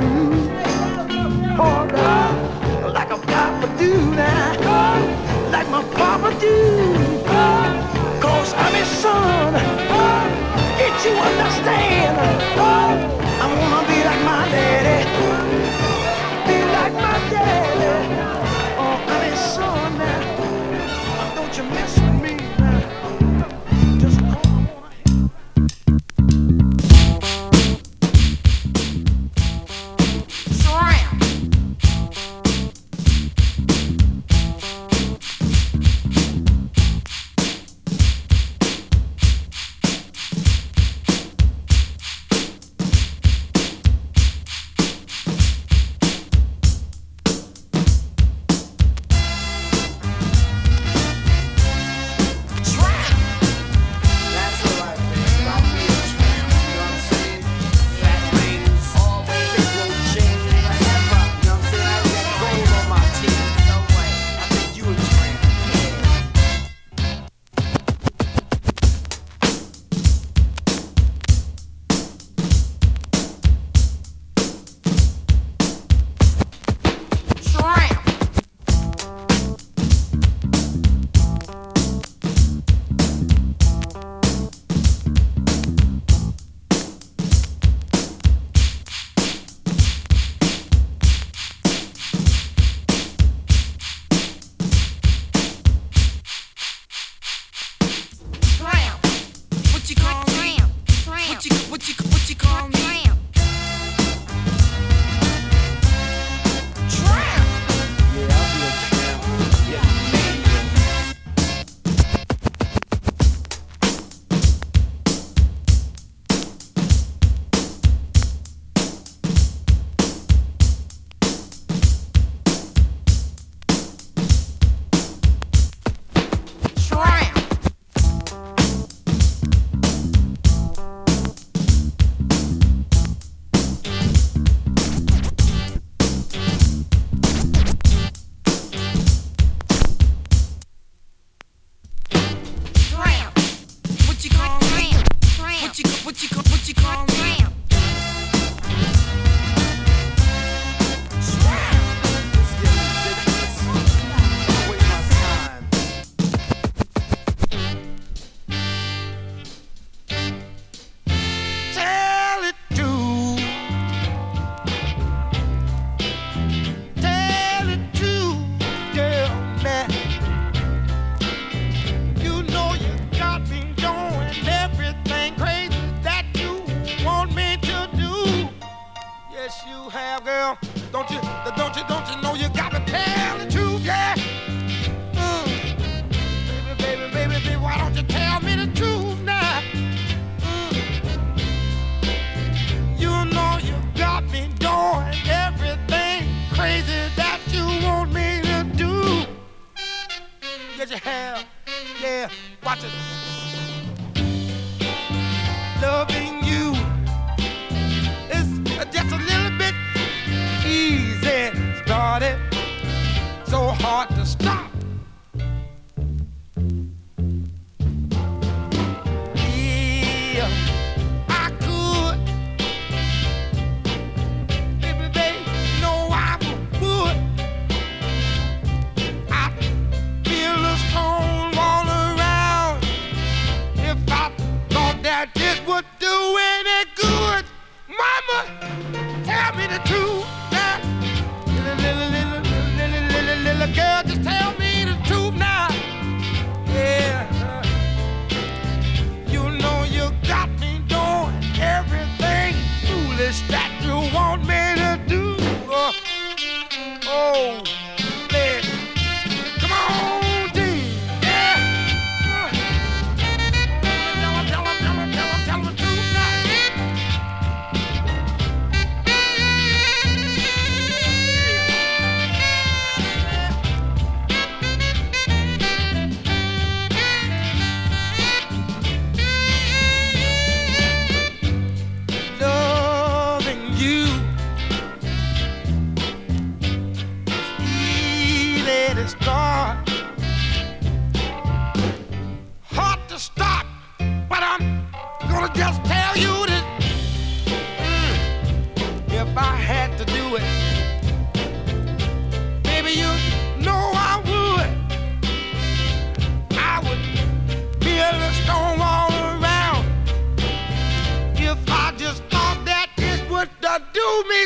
Oh, 1.59 1.83
Alright, 1.83 2.95
like 2.95 3.11
a 3.11 3.19
papa 3.19 3.67
do 3.77 4.15
now. 4.15 5.51
Like 5.51 5.69
my 5.69 5.83
papa 5.95 6.31
do. 6.39 6.95
Cause 8.21 8.55
I'm 8.55 8.73
his 8.73 8.87
son. 8.87 9.55
Can't 10.79 11.05
you 11.05 11.11
understand? 11.11 12.74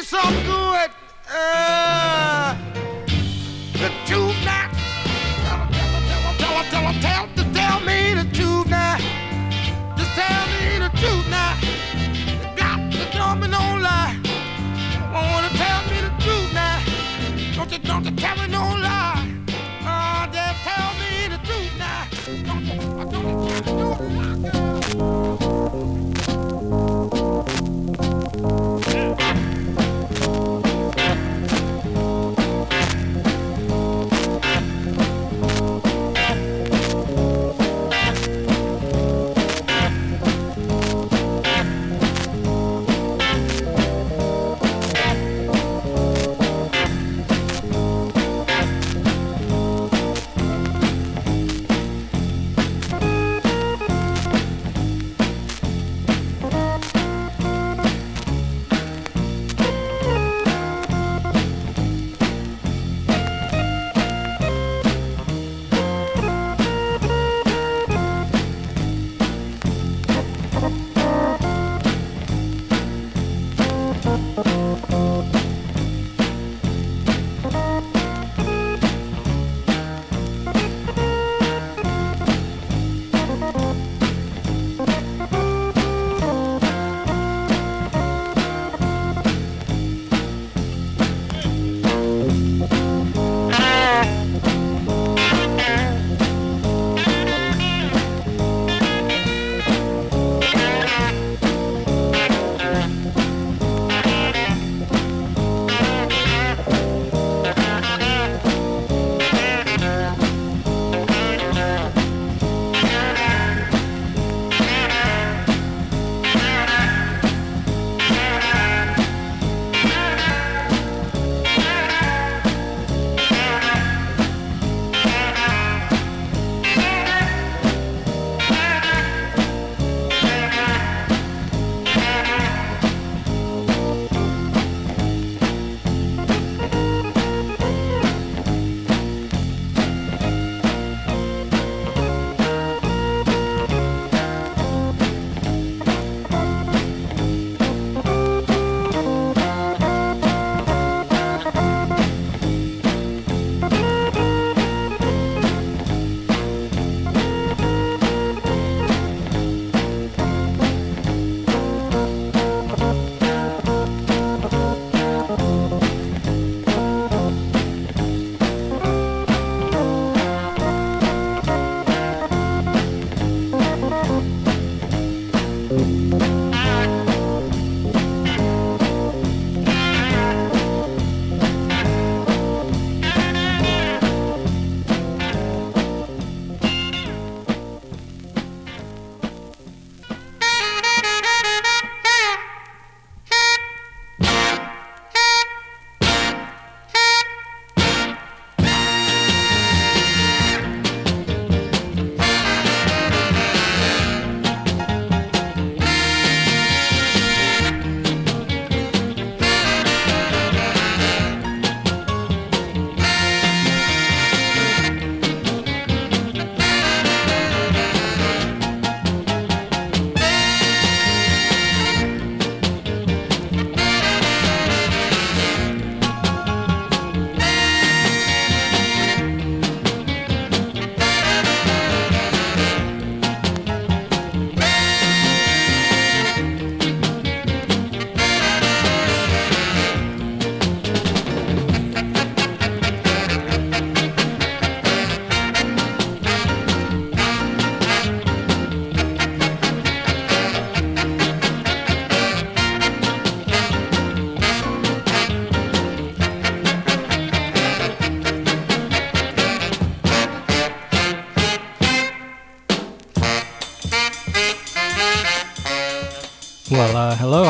Some 0.09 0.35
good. 0.47 0.91
Uh, 1.31 1.78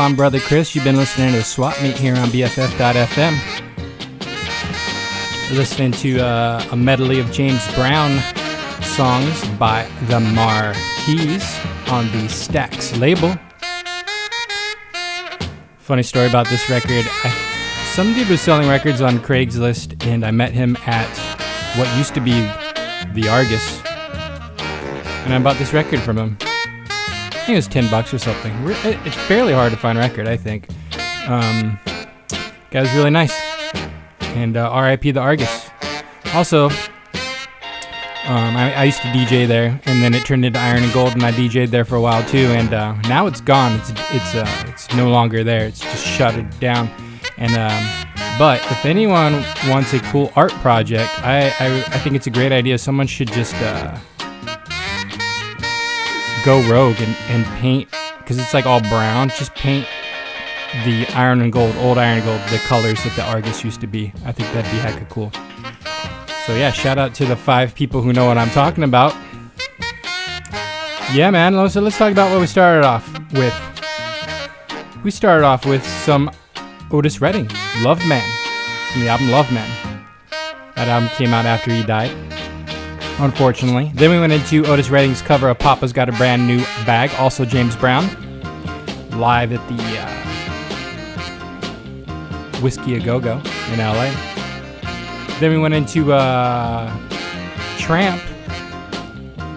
I'm 0.09 0.17
Brother 0.17 0.41
Chris. 0.41 0.75
You've 0.75 0.85
been 0.85 0.97
listening 0.97 1.33
to 1.33 1.37
the 1.37 1.45
Swap 1.45 1.83
Meet 1.83 1.99
here 1.99 2.17
on 2.17 2.29
BFF.fm. 2.29 3.35
Listening 5.55 5.93
to 5.93 6.21
uh, 6.21 6.67
a 6.73 6.77
medley 6.77 7.21
of 7.21 7.31
James 7.31 7.63
Brown 7.75 8.19
songs 8.83 9.47
by 9.59 9.87
the 10.07 10.19
Mar-Keys 10.19 11.45
on 11.91 12.07
the 12.07 12.27
Stax 12.27 12.99
label. 12.99 13.35
Funny 15.77 16.03
story 16.03 16.27
about 16.27 16.49
this 16.49 16.71
record. 16.71 17.05
I, 17.07 17.85
some 17.93 18.15
dude 18.15 18.31
was 18.31 18.41
selling 18.41 18.67
records 18.67 19.03
on 19.03 19.19
Craigslist, 19.19 20.07
and 20.07 20.25
I 20.25 20.31
met 20.31 20.53
him 20.53 20.79
at 20.87 21.19
what 21.77 21.87
used 21.99 22.15
to 22.15 22.23
be 22.23 22.33
the 23.13 23.29
Argus. 23.29 23.83
And 25.27 25.35
I 25.35 25.39
bought 25.39 25.59
this 25.59 25.75
record 25.75 26.01
from 26.01 26.17
him. 26.17 26.48
Think 27.49 27.57
it 27.57 27.61
was 27.61 27.69
10 27.69 27.91
bucks 27.91 28.13
or 28.13 28.19
something. 28.19 28.53
It's 29.07 29.17
fairly 29.17 29.55
hard 29.55 29.71
to 29.73 29.79
find 29.79 29.97
record, 29.97 30.29
I 30.29 30.37
think. 30.37 30.69
Um, 31.27 31.81
guy 32.71 32.83
was 32.83 32.93
really 32.93 33.09
nice. 33.09 33.33
And 34.21 34.55
uh, 34.55 34.71
RIP 34.79 35.15
the 35.15 35.21
Argus. 35.21 35.71
Also, 36.35 36.67
um, 36.67 38.55
I, 38.55 38.75
I 38.77 38.85
used 38.85 39.01
to 39.01 39.09
DJ 39.09 39.49
there, 39.49 39.81
and 39.87 40.03
then 40.03 40.13
it 40.13 40.27
turned 40.27 40.45
into 40.45 40.59
Iron 40.59 40.83
and 40.83 40.93
Gold, 40.93 41.15
and 41.15 41.23
I 41.23 41.33
DJ'd 41.33 41.71
there 41.71 41.87
for 41.87 41.97
a 41.97 42.03
while 42.03 42.23
too. 42.29 42.49
And 42.49 42.75
uh, 42.75 42.93
now 43.09 43.27
it's 43.27 43.41
gone. 43.41 43.81
It's 43.81 43.93
it's 44.13 44.35
uh, 44.35 44.65
it's 44.67 44.95
no 44.95 45.09
longer 45.09 45.43
there. 45.43 45.65
It's 45.65 45.81
just 45.81 46.05
shuttered 46.07 46.51
down. 46.61 46.91
And 47.39 47.55
um, 47.55 48.09
but 48.39 48.61
if 48.71 48.85
anyone 48.85 49.43
wants 49.69 49.95
a 49.95 50.01
cool 50.01 50.31
art 50.37 50.53
project, 50.61 51.09
I 51.25 51.47
I, 51.61 51.77
I 51.79 51.99
think 52.01 52.15
it's 52.15 52.27
a 52.27 52.31
great 52.31 52.53
idea. 52.53 52.77
Someone 52.77 53.07
should 53.07 53.33
just 53.33 53.55
uh, 53.55 53.97
go 56.49 56.67
rogue 56.67 56.99
and, 57.03 57.15
and 57.29 57.45
paint 57.61 57.91
because 58.21 58.39
it's 58.39 58.55
like 58.55 58.65
all 58.65 58.81
brown. 58.81 59.29
Just 59.29 59.55
paint 59.55 59.87
the 60.83 61.07
iron 61.09 61.43
and 61.43 61.53
gold, 61.53 61.77
old 61.77 61.99
iron 61.99 62.21
and 62.21 62.25
gold, 62.25 62.41
the 62.49 62.57
colors 62.67 63.05
that 63.05 63.15
the 63.17 63.23
Argus 63.23 63.63
used 63.63 63.83
to 63.83 63.87
be. 63.87 64.15
I 64.25 64.33
think 64.33 64.51
that'd 64.55 64.71
be 64.73 64.79
hecka 64.79 65.07
cool. 65.11 65.31
So 66.47 66.55
yeah, 66.55 66.71
shout 66.71 66.97
out 66.97 67.13
to 67.17 67.27
the 67.27 67.37
five 67.37 67.75
people 67.75 68.01
who 68.01 68.15
know 68.15 68.25
what 68.25 68.39
I'm 68.39 68.49
talking 68.49 68.83
about. 68.83 69.15
Yeah, 71.13 71.29
man. 71.31 71.55
Let's 71.55 71.77
let's 71.77 71.99
talk 71.99 72.13
about 72.13 72.31
what 72.31 72.41
we 72.41 72.47
started 72.47 72.83
off 72.83 73.07
with. 73.33 73.55
We 75.05 75.11
started 75.11 75.45
off 75.45 75.67
with 75.67 75.87
some 75.87 76.31
Otis 76.91 77.21
Redding, 77.21 77.51
Love 77.83 78.03
Man, 78.07 78.27
from 78.91 79.03
the 79.03 79.09
album 79.09 79.31
Love 79.31 79.53
Man. 79.53 80.07
That 80.77 80.89
album 80.89 81.11
came 81.11 81.35
out 81.35 81.45
after 81.45 81.71
he 81.73 81.83
died, 81.83 82.17
unfortunately. 83.19 83.91
Then 83.95 84.11
we 84.11 84.19
went 84.19 84.33
into 84.33 84.65
Otis 84.67 84.89
Redding's 84.89 85.23
cover 85.23 85.49
of 85.49 85.59
Papa's 85.59 85.93
Got 85.93 86.09
a 86.09 86.13
Brand 86.13 86.47
New 86.47 86.61
Bag, 86.87 87.11
also 87.19 87.45
James 87.45 87.77
Brown, 87.77 88.05
live 89.11 89.53
at 89.53 89.69
the 89.69 89.83
uh, 89.99 90.09
Whiskey 92.61 92.95
A 92.97 93.01
Go 93.01 93.21
Go 93.21 93.43
in 93.73 93.79
LA. 93.79 94.11
Then 95.41 95.53
we 95.53 95.59
went 95.59 95.75
into 95.75 96.13
uh, 96.13 96.93
Tramp 97.79 98.23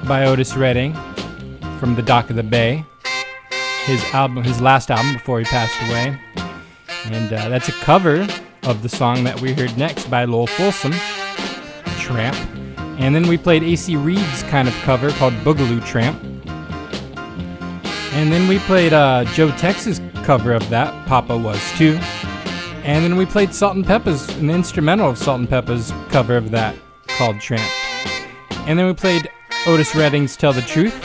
by 0.08 0.26
Otis 0.26 0.56
Redding 0.56 0.94
from 1.80 1.96
the 1.96 2.02
Dock 2.02 2.30
of 2.30 2.36
the 2.36 2.44
Bay. 2.44 2.86
His 3.86 4.04
album, 4.14 4.44
his 4.44 4.62
last 4.62 4.92
album 4.92 5.14
before 5.14 5.40
he 5.40 5.46
passed 5.46 5.76
away, 5.90 6.20
and 7.06 7.34
uh, 7.34 7.50
that's 7.50 7.68
a 7.68 7.72
cover 7.72 8.28
of 8.64 8.84
the 8.84 8.90
song 8.90 9.24
that 9.24 9.42
we 9.42 9.54
heard 9.54 9.76
next 9.76 10.06
by 10.06 10.26
Lowell 10.26 10.46
Fulson, 10.46 10.94
Tramp. 11.98 12.51
And 12.98 13.16
then 13.16 13.28
we 13.28 13.38
played 13.38 13.64
AC 13.64 13.96
Reed's 13.96 14.44
kind 14.44 14.68
of 14.68 14.74
cover 14.82 15.10
called 15.12 15.34
Boogaloo 15.36 15.86
Tramp. 15.86 16.22
And 18.14 18.32
then 18.32 18.48
we 18.48 18.60
played 18.60 18.94
uh, 18.94 19.24
Joe 19.34 19.52
Tex's 19.52 20.02
cover 20.24 20.54
of 20.54 20.70
that, 20.70 21.08
Papa 21.08 21.36
Was 21.36 21.60
Too. 21.78 21.98
And 22.84 23.04
then 23.04 23.16
we 23.16 23.26
played 23.26 23.54
Salt-N-Pepa's, 23.54 24.30
an 24.38 24.50
instrumental 24.50 25.10
of 25.10 25.18
Salt-N-Pepa's 25.18 25.94
cover 26.10 26.36
of 26.36 26.52
that 26.52 26.76
called 27.08 27.40
Tramp. 27.40 27.64
And 28.68 28.78
then 28.78 28.86
we 28.86 28.94
played 28.94 29.30
Otis 29.66 29.96
Redding's 29.96 30.36
Tell 30.36 30.54
the 30.54 30.62
Truth. 30.62 30.96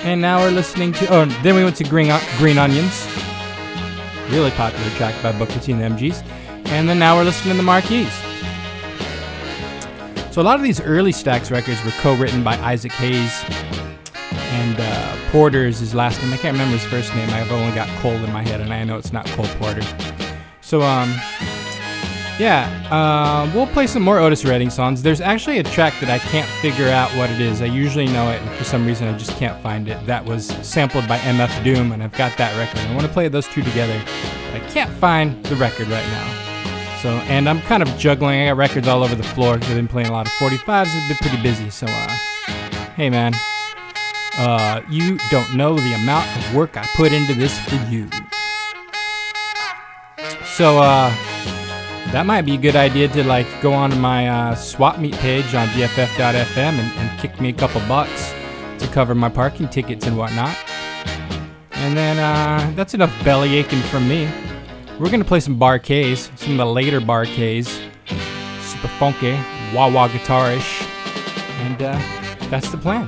And 0.00 0.20
now 0.20 0.40
we're 0.40 0.50
listening 0.50 0.92
to, 0.94 1.06
oh, 1.12 1.24
then 1.42 1.54
we 1.54 1.64
went 1.64 1.76
to 1.76 1.84
Green, 1.84 2.12
Green 2.38 2.56
Onions, 2.56 3.06
really 4.30 4.50
popular 4.52 4.88
track 4.90 5.20
by 5.22 5.32
Booker 5.32 5.58
T 5.60 5.72
and 5.72 5.80
the 5.80 5.86
MGs. 5.86 6.24
And 6.66 6.88
then 6.88 6.98
now 6.98 7.16
we're 7.16 7.24
listening 7.24 7.52
to 7.52 7.56
the 7.56 7.62
Mar-Keys. 7.62 8.27
So 10.30 10.42
a 10.42 10.44
lot 10.44 10.56
of 10.56 10.62
these 10.62 10.80
early 10.80 11.12
Stax 11.12 11.50
records 11.50 11.82
were 11.84 11.90
co-written 12.02 12.44
by 12.44 12.56
Isaac 12.58 12.92
Hayes, 12.92 13.44
and 14.52 14.76
uh, 14.78 15.16
Porter 15.30 15.66
is 15.66 15.78
his 15.78 15.94
last 15.94 16.22
name. 16.22 16.32
I 16.32 16.36
can't 16.36 16.52
remember 16.52 16.76
his 16.76 16.84
first 16.84 17.14
name. 17.14 17.28
I've 17.30 17.50
only 17.50 17.74
got 17.74 17.88
Cole 18.00 18.12
in 18.12 18.32
my 18.32 18.42
head, 18.42 18.60
and 18.60 18.72
I 18.72 18.84
know 18.84 18.98
it's 18.98 19.12
not 19.12 19.26
Cole 19.26 19.46
Porter. 19.58 19.82
So 20.60 20.82
um, 20.82 21.10
yeah, 22.38 22.68
uh, 22.90 23.50
we'll 23.52 23.66
play 23.66 23.86
some 23.86 24.02
more 24.02 24.18
Otis 24.20 24.44
Redding 24.44 24.70
songs. 24.70 25.02
There's 25.02 25.20
actually 25.20 25.58
a 25.58 25.64
track 25.64 25.98
that 26.00 26.08
I 26.08 26.18
can't 26.18 26.48
figure 26.60 26.88
out 26.88 27.10
what 27.16 27.30
it 27.30 27.40
is. 27.40 27.60
I 27.60 27.66
usually 27.66 28.06
know 28.06 28.30
it, 28.30 28.40
and 28.40 28.50
for 28.52 28.64
some 28.64 28.86
reason 28.86 29.08
I 29.08 29.18
just 29.18 29.32
can't 29.38 29.60
find 29.62 29.88
it. 29.88 30.04
That 30.06 30.24
was 30.24 30.46
sampled 30.64 31.08
by 31.08 31.18
MF 31.18 31.64
Doom, 31.64 31.90
and 31.92 32.02
I've 32.02 32.12
got 32.12 32.36
that 32.38 32.56
record. 32.56 32.80
I 32.88 32.94
want 32.94 33.06
to 33.06 33.12
play 33.12 33.28
those 33.28 33.48
two 33.48 33.62
together, 33.62 34.00
but 34.52 34.62
I 34.62 34.68
can't 34.68 34.90
find 34.90 35.44
the 35.46 35.56
record 35.56 35.88
right 35.88 36.06
now. 36.06 36.47
So, 37.02 37.10
and 37.28 37.48
I'm 37.48 37.60
kind 37.62 37.82
of 37.82 37.96
juggling. 37.96 38.40
I 38.40 38.46
got 38.46 38.56
records 38.56 38.88
all 38.88 39.04
over 39.04 39.14
the 39.14 39.22
floor 39.22 39.54
because 39.54 39.70
I've 39.70 39.76
been 39.76 39.86
playing 39.86 40.08
a 40.08 40.12
lot 40.12 40.26
of 40.26 40.32
45s. 40.32 40.86
I've 40.86 41.08
been 41.08 41.16
pretty 41.18 41.40
busy. 41.42 41.70
So, 41.70 41.86
uh, 41.88 42.08
hey 42.96 43.08
man, 43.08 43.34
uh, 44.36 44.82
you 44.90 45.16
don't 45.30 45.54
know 45.54 45.76
the 45.76 45.94
amount 45.94 46.26
of 46.36 46.54
work 46.54 46.76
I 46.76 46.84
put 46.96 47.12
into 47.12 47.34
this 47.34 47.56
for 47.68 47.76
you. 47.88 48.08
So, 50.44 50.80
uh, 50.80 51.10
that 52.10 52.24
might 52.26 52.42
be 52.42 52.54
a 52.54 52.58
good 52.58 52.74
idea 52.74 53.06
to 53.08 53.22
like 53.22 53.46
go 53.60 53.72
onto 53.72 53.96
my 53.96 54.28
uh, 54.28 54.54
swap 54.56 54.98
meet 54.98 55.14
page 55.16 55.54
on 55.54 55.68
BFF.fm 55.68 56.56
and, 56.56 56.92
and 56.98 57.20
kick 57.20 57.40
me 57.40 57.50
a 57.50 57.52
couple 57.52 57.80
bucks 57.82 58.34
to 58.78 58.88
cover 58.88 59.14
my 59.14 59.28
parking 59.28 59.68
tickets 59.68 60.06
and 60.06 60.16
whatnot. 60.16 60.56
And 61.72 61.96
then 61.96 62.18
uh, 62.18 62.72
that's 62.74 62.94
enough 62.94 63.12
belly 63.24 63.56
aching 63.56 63.82
from 63.82 64.08
me. 64.08 64.28
We're 64.98 65.10
gonna 65.10 65.24
play 65.24 65.38
some 65.38 65.56
Bar-Kays, 65.60 66.28
some 66.34 66.52
of 66.52 66.58
the 66.58 66.66
later 66.66 67.00
Bar-Kays, 67.00 67.68
super 68.60 68.88
funky, 68.98 69.32
wah 69.72 69.88
wah 69.88 70.08
guitarish, 70.08 70.82
and 71.60 71.80
uh, 71.80 72.48
that's 72.50 72.68
the 72.72 72.78
plan. 72.78 73.06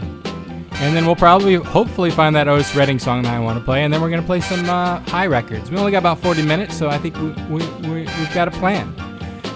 And 0.75 0.97
then 0.97 1.05
we'll 1.05 1.17
probably, 1.17 1.55
hopefully, 1.57 2.13
find 2.13 2.35
that 2.37 2.47
Otis 2.47 2.77
Redding 2.77 3.01
song 3.01 3.23
that 3.23 3.35
I 3.35 3.41
want 3.41 3.59
to 3.59 3.65
play, 3.65 3.83
and 3.83 3.93
then 3.93 4.01
we're 4.01 4.09
gonna 4.09 4.23
play 4.23 4.41
some 4.41 4.71
uh, 4.71 5.01
Hi 5.09 5.27
Records. 5.27 5.69
We 5.69 5.79
only 5.79 5.91
got 5.91 5.99
about 5.99 6.21
40 6.21 6.43
minutes, 6.43 6.77
so 6.79 6.89
I 6.89 6.97
think 6.97 7.17
we, 7.17 7.31
we, 7.49 7.67
we, 7.81 7.95
we've 8.03 8.35
got 8.35 8.47
a 8.47 8.53
plan. 8.53 8.95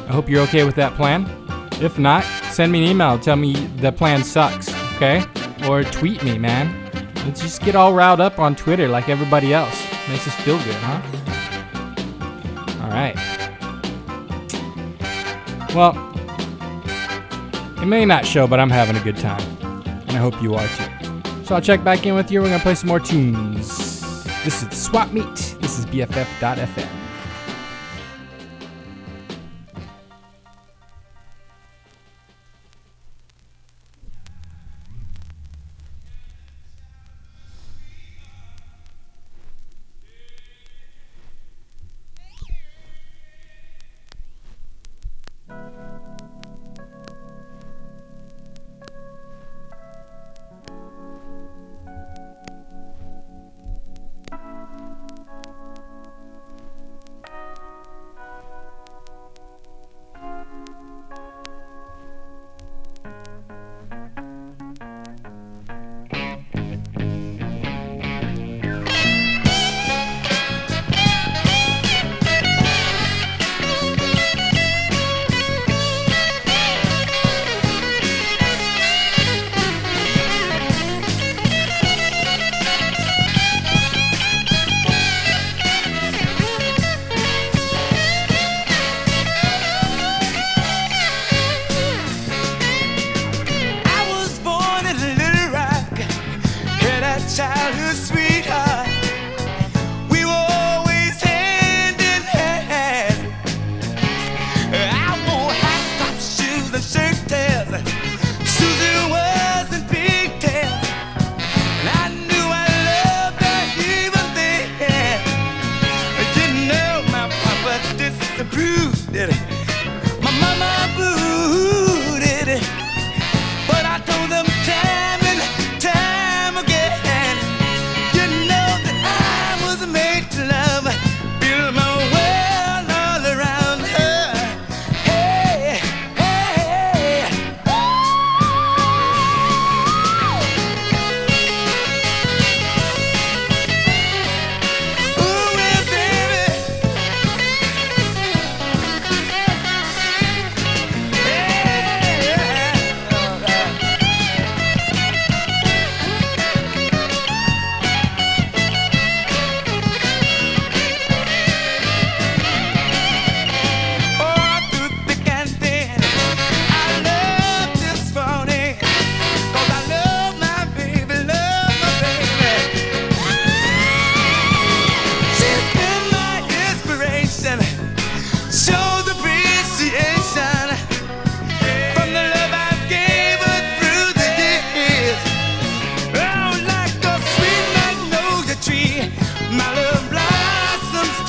I 0.09 0.13
hope 0.13 0.29
you're 0.29 0.43
okay 0.43 0.65
with 0.65 0.75
that 0.75 0.95
plan. 0.95 1.27
If 1.81 2.01
not, 2.01 2.25
send 2.51 2.73
me 2.73 2.85
an 2.85 2.91
email. 2.91 3.17
Tell 3.17 3.37
me 3.37 3.55
the 3.77 3.93
plan 3.93 4.25
sucks, 4.25 4.75
okay? 4.97 5.25
Or 5.69 5.85
tweet 5.85 6.25
me, 6.25 6.37
man. 6.37 6.75
Let's 7.27 7.41
just 7.41 7.63
get 7.63 7.77
all 7.77 7.95
riled 7.95 8.21
up 8.21 8.41
on 8.41 8.57
Twitter 8.57 8.89
like 8.89 9.09
everybody 9.09 9.55
else. 9.55 9.81
Makes 10.09 10.27
us 10.27 10.35
feel 10.41 10.59
good, 10.59 10.75
huh? 10.75 11.34
Right. 12.95 13.17
Well, 15.75 15.95
it 17.83 17.87
may 17.87 18.05
not 18.05 18.25
show, 18.25 18.47
but 18.47 18.61
I'm 18.61 18.71
having 18.71 18.95
a 18.95 19.01
good 19.03 19.17
time. 19.17 19.43
And 19.85 20.13
I 20.13 20.19
hope 20.19 20.41
you 20.41 20.55
are 20.55 20.65
too. 20.69 21.45
So 21.45 21.57
I'll 21.57 21.61
check 21.61 21.83
back 21.83 22.07
in 22.07 22.15
with 22.15 22.31
you. 22.31 22.41
We're 22.41 22.51
going 22.51 22.61
to 22.61 22.63
play 22.63 22.77
some 22.77 22.89
more 22.89 23.01
tunes. 23.01 24.25
This 24.45 24.63
is 24.63 24.81
Swap 24.81 25.11
Meet. 25.11 25.57
This 25.61 25.81
is 25.81 25.87
BFF.fm. 25.87 27.04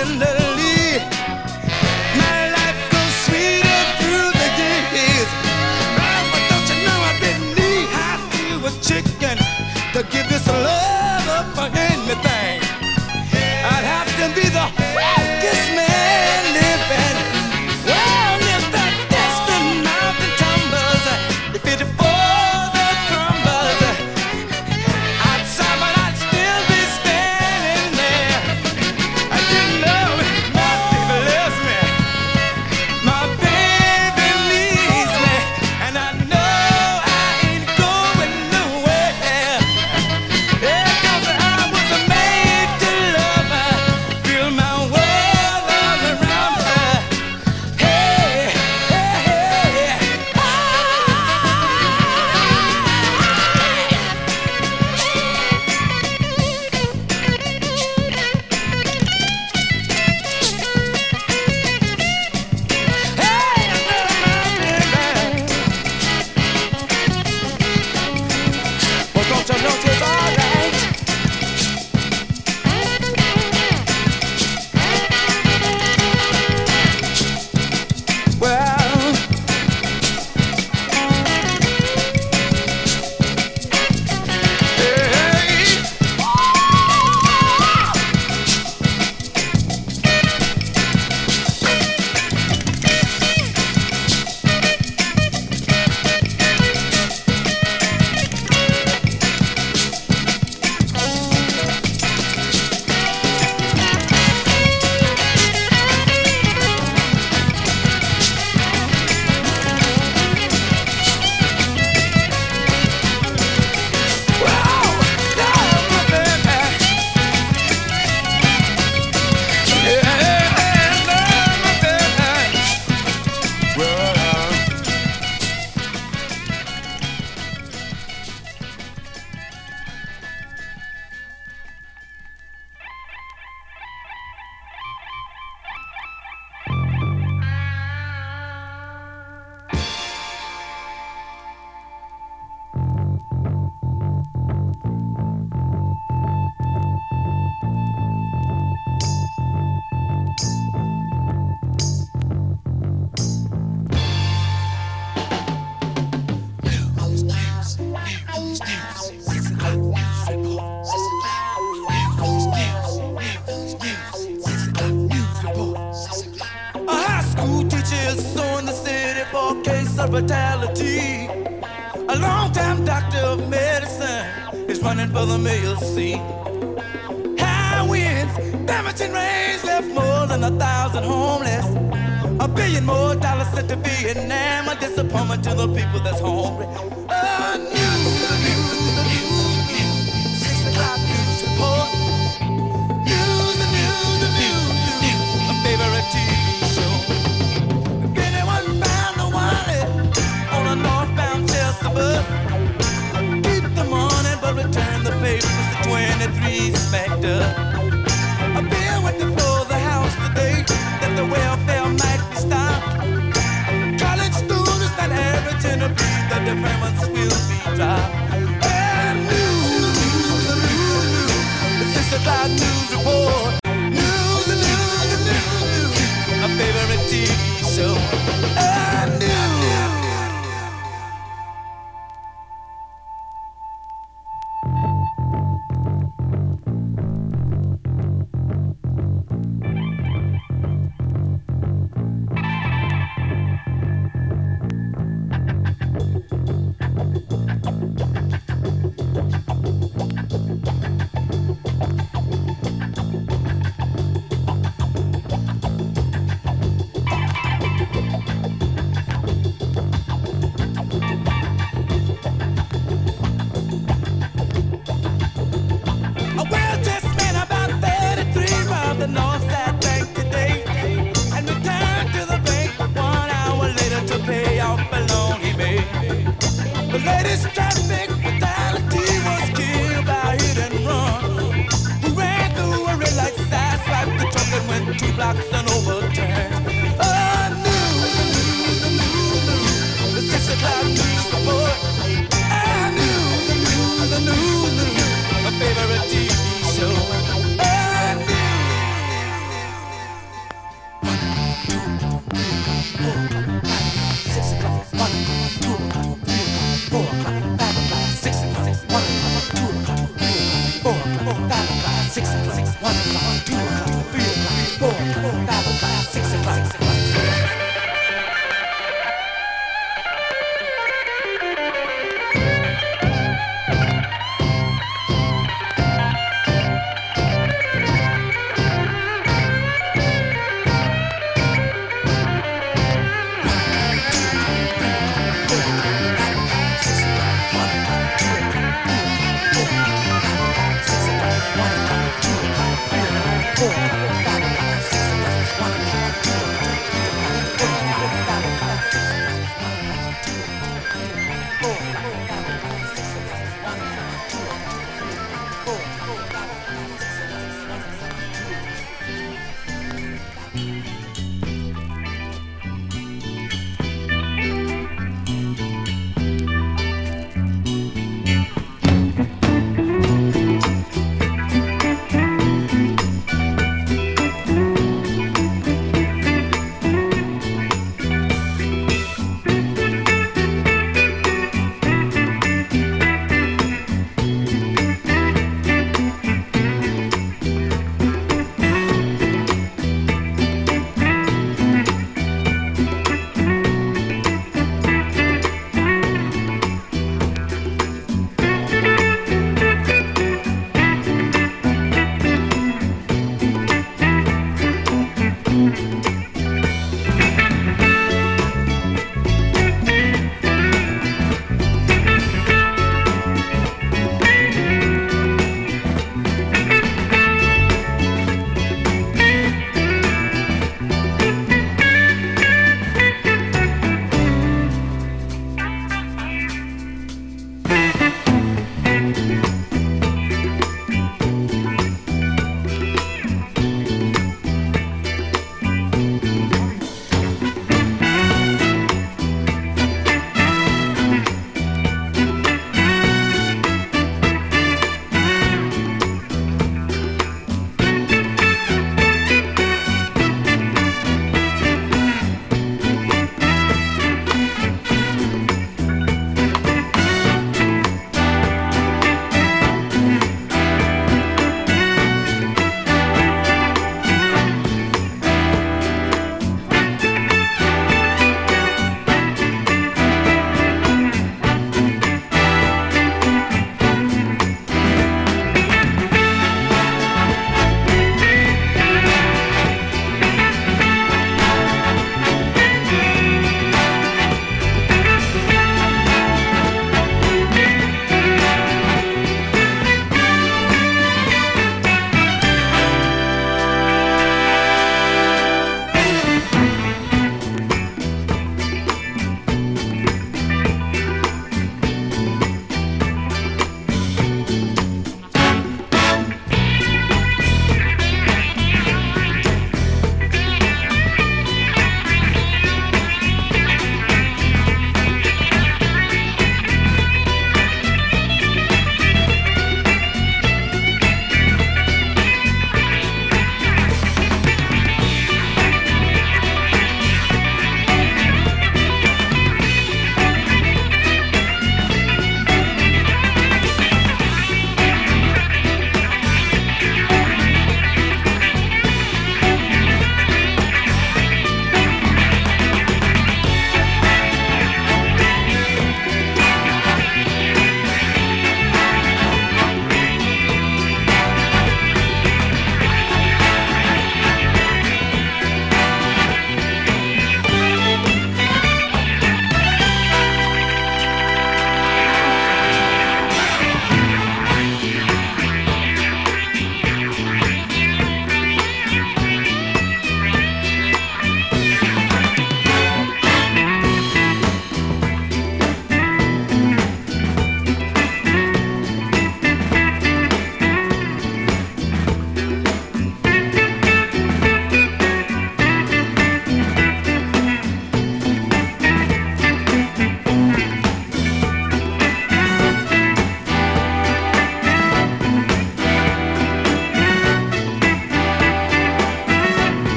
tenderly. 0.00 0.39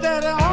Come 0.00 0.24
and 0.24 0.47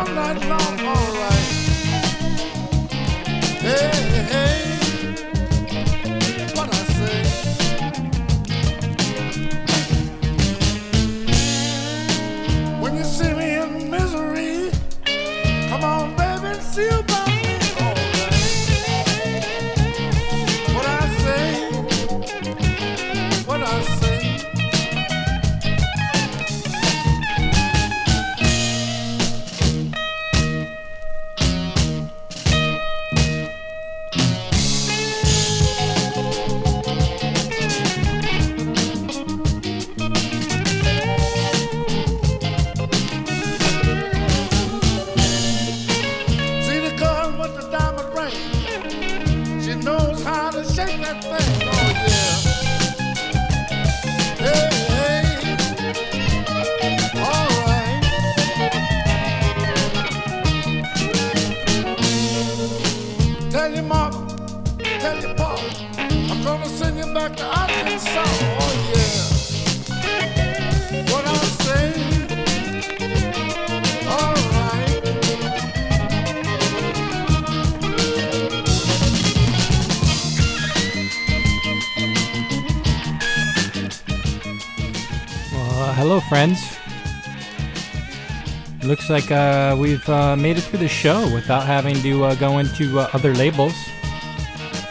looks 89.10 89.28
like 89.28 89.38
uh, 89.38 89.76
we've 89.78 90.08
uh, 90.10 90.36
made 90.36 90.58
it 90.58 90.62
through 90.62 90.80
the 90.80 90.88
show 90.88 91.32
without 91.32 91.64
having 91.64 91.96
to 92.02 92.24
uh, 92.24 92.36
go 92.36 92.58
into 92.58 93.00
uh, 93.00 93.08
other 93.14 93.36
labels. 93.36 93.74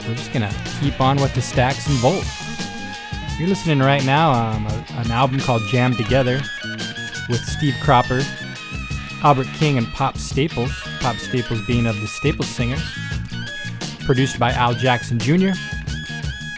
We're 0.06 0.14
just 0.14 0.32
gonna 0.32 0.52
keep 0.80 1.00
on 1.00 1.16
with 1.16 1.34
the 1.34 1.40
Stax 1.40 1.88
and 1.88 1.96
volt. 1.98 2.24
You're 3.38 3.48
listening 3.48 3.80
right 3.80 4.04
now 4.04 4.32
um, 4.32 4.66
a, 4.66 4.84
an 4.98 5.10
album 5.10 5.40
called 5.40 5.62
Jam 5.68 5.96
Together 5.96 6.40
with 7.28 7.40
Steve 7.44 7.74
Cropper, 7.82 8.22
Albert 9.24 9.48
King, 9.54 9.78
and 9.78 9.86
Pop 9.88 10.16
Staples. 10.16 10.72
Pop 11.00 11.16
Staples 11.16 11.66
being 11.66 11.86
of 11.86 12.00
the 12.00 12.06
Staples 12.06 12.48
Singers. 12.48 12.84
Produced 14.04 14.38
by 14.38 14.52
Al 14.52 14.74
Jackson 14.74 15.18
Jr. 15.18 15.54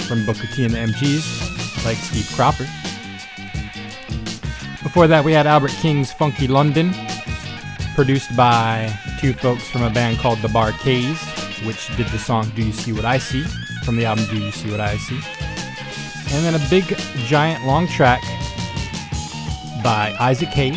from 0.07 0.27
Booker 0.27 0.47
T 0.49 0.65
and 0.65 0.75
the 0.75 0.79
MGs, 0.79 1.85
like 1.87 1.97
Steve 1.97 2.31
Cropper. 2.35 2.67
Before 4.83 5.07
that, 5.07 5.25
we 5.25 5.33
had 5.33 5.47
Albert 5.47 5.73
King's 5.81 6.13
Funky 6.13 6.49
London, 6.49 6.93
produced 7.97 8.37
by 8.37 8.95
two 9.19 9.33
folks 9.33 9.67
from 9.71 9.83
a 9.83 9.89
band 9.89 10.19
called 10.19 10.39
The 10.41 10.49
Bar-Kays, 10.49 11.19
which 11.65 11.89
did 11.97 12.07
the 12.09 12.19
song 12.19 12.53
Do 12.55 12.63
You 12.63 12.71
See 12.71 12.93
What 12.93 13.07
I 13.07 13.17
See 13.17 13.43
from 13.85 13.97
the 13.97 14.05
album 14.05 14.27
Do 14.27 14.37
You 14.37 14.53
See 14.53 14.71
What 14.71 14.81
I 14.81 14.99
See. 14.99 15.19
And 16.35 16.45
then 16.45 16.55
a 16.55 16.69
big, 16.69 16.85
giant, 17.25 17.65
long 17.65 17.89
track 17.89 18.21
by 19.83 20.15
Isaac 20.21 20.51
Hayes 20.51 20.77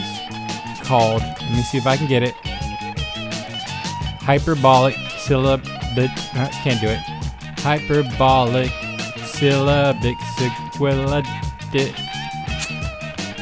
called, 0.81 1.21
let 1.21 1.51
me 1.51 1.61
see 1.61 1.77
if 1.77 1.85
I 1.85 1.97
can 1.97 2.07
get 2.07 2.23
it, 2.23 2.35
Hyperbolic 4.21 4.95
Syllab. 4.95 5.67
Uh, 5.97 6.47
can't 6.63 6.79
do 6.79 6.87
it. 6.87 6.99
Hyperbolic 7.59 8.71
Syllabic 9.17 10.15
Sequelid. 10.37 11.25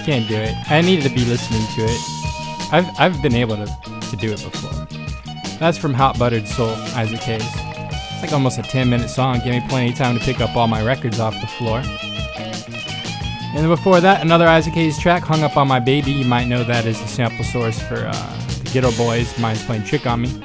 Can't 0.03 0.27
do 0.27 0.35
it. 0.35 0.55
I 0.71 0.81
needed 0.81 1.03
to 1.03 1.13
be 1.13 1.25
listening 1.25 1.61
to 1.75 1.83
it. 1.83 2.16
I've, 2.71 2.87
I've 2.99 3.21
been 3.21 3.35
able 3.35 3.55
to, 3.55 3.65
to 3.65 4.15
do 4.17 4.31
it 4.31 4.43
before. 4.43 4.87
That's 5.59 5.77
from 5.77 5.93
Hot 5.93 6.19
Buttered 6.19 6.47
Soul, 6.47 6.75
Isaac 6.95 7.19
Hayes. 7.21 7.41
It's 7.43 8.21
like 8.21 8.33
almost 8.33 8.59
a 8.59 8.63
10 8.63 8.89
minute 8.89 9.09
song. 9.09 9.39
Give 9.39 9.47
me 9.53 9.61
plenty 9.69 9.91
of 9.91 9.97
time 9.97 10.17
to 10.17 10.23
pick 10.23 10.41
up 10.41 10.55
all 10.55 10.67
my 10.67 10.83
records 10.83 11.19
off 11.19 11.39
the 11.39 11.47
floor. 11.47 11.81
And 13.57 13.63
then 13.63 13.69
before 13.69 14.01
that, 14.01 14.21
another 14.21 14.47
Isaac 14.47 14.73
Hayes 14.73 14.99
track, 14.99 15.23
Hung 15.23 15.43
Up 15.43 15.55
on 15.57 15.67
My 15.67 15.79
Baby. 15.79 16.11
You 16.11 16.25
might 16.25 16.47
know 16.47 16.63
that 16.63 16.85
as 16.85 16.99
the 17.01 17.07
sample 17.07 17.45
source 17.45 17.81
for 17.81 17.95
uh, 17.95 18.11
the 18.11 18.69
Geto 18.69 18.95
Boys, 18.97 19.37
Mind's 19.39 19.65
Playing 19.65 19.83
Trick 19.83 20.05
on 20.05 20.21
Me. 20.21 20.41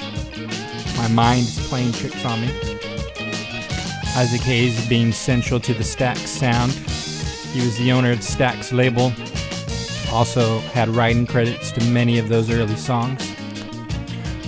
My 0.96 1.08
mind 1.08 1.40
is 1.40 1.66
playing 1.68 1.92
tricks 1.92 2.24
on 2.24 2.40
me. 2.40 2.48
Isaac 4.14 4.42
Hayes 4.42 4.86
being 4.88 5.10
central 5.10 5.58
to 5.58 5.74
the 5.74 5.82
Stax 5.82 6.18
sound. 6.28 6.72
He 7.52 7.66
was 7.66 7.76
the 7.78 7.90
owner 7.90 8.12
of 8.12 8.18
Stax 8.18 8.72
label. 8.72 9.12
Also 10.12 10.58
had 10.60 10.88
writing 10.90 11.26
credits 11.26 11.72
to 11.72 11.84
many 11.86 12.18
of 12.18 12.28
those 12.28 12.50
early 12.50 12.76
songs. 12.76 13.34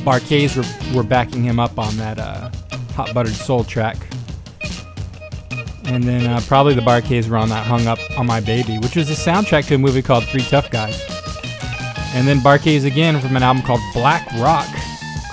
Bar-Kays 0.05 0.57
were, 0.57 0.65
were 0.95 1.03
backing 1.03 1.43
him 1.43 1.59
up 1.59 1.78
on 1.78 1.97
that 1.97 2.19
uh, 2.19 2.51
Hot 2.93 3.15
Buttered 3.15 3.35
Soul 3.35 3.65
track. 3.65 3.97
And 5.86 6.05
then 6.05 6.27
uh, 6.27 6.41
probably 6.47 6.74
the 6.74 6.82
Bar-Kays 6.82 7.28
were 7.28 7.39
on 7.39 7.49
that 7.49 7.66
Hung 7.66 7.86
Up 7.86 7.99
on 8.19 8.27
My 8.27 8.41
Baby, 8.41 8.78
which 8.78 8.97
was 8.97 9.11
a 9.11 9.15
soundtrack 9.15 9.66
to 9.69 9.77
a 9.77 9.78
movie 9.78 10.03
called 10.03 10.24
Three 10.24 10.43
Tough 10.43 10.70
Guys. 10.70 11.03
And 12.15 12.28
then 12.28 12.43
Bar-Kays 12.43 12.85
again 12.85 13.19
from 13.20 13.35
an 13.36 13.43
album 13.43 13.62
called 13.62 13.81
Black 13.93 14.31
Rock, 14.39 14.69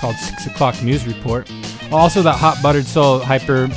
called 0.00 0.16
Six 0.16 0.46
O'Clock 0.46 0.82
News 0.82 1.06
Report. 1.06 1.50
Also, 1.90 2.22
that 2.22 2.36
Hot 2.36 2.60
Buttered 2.62 2.86
Soul 2.86 3.18
Hyper 3.20 3.68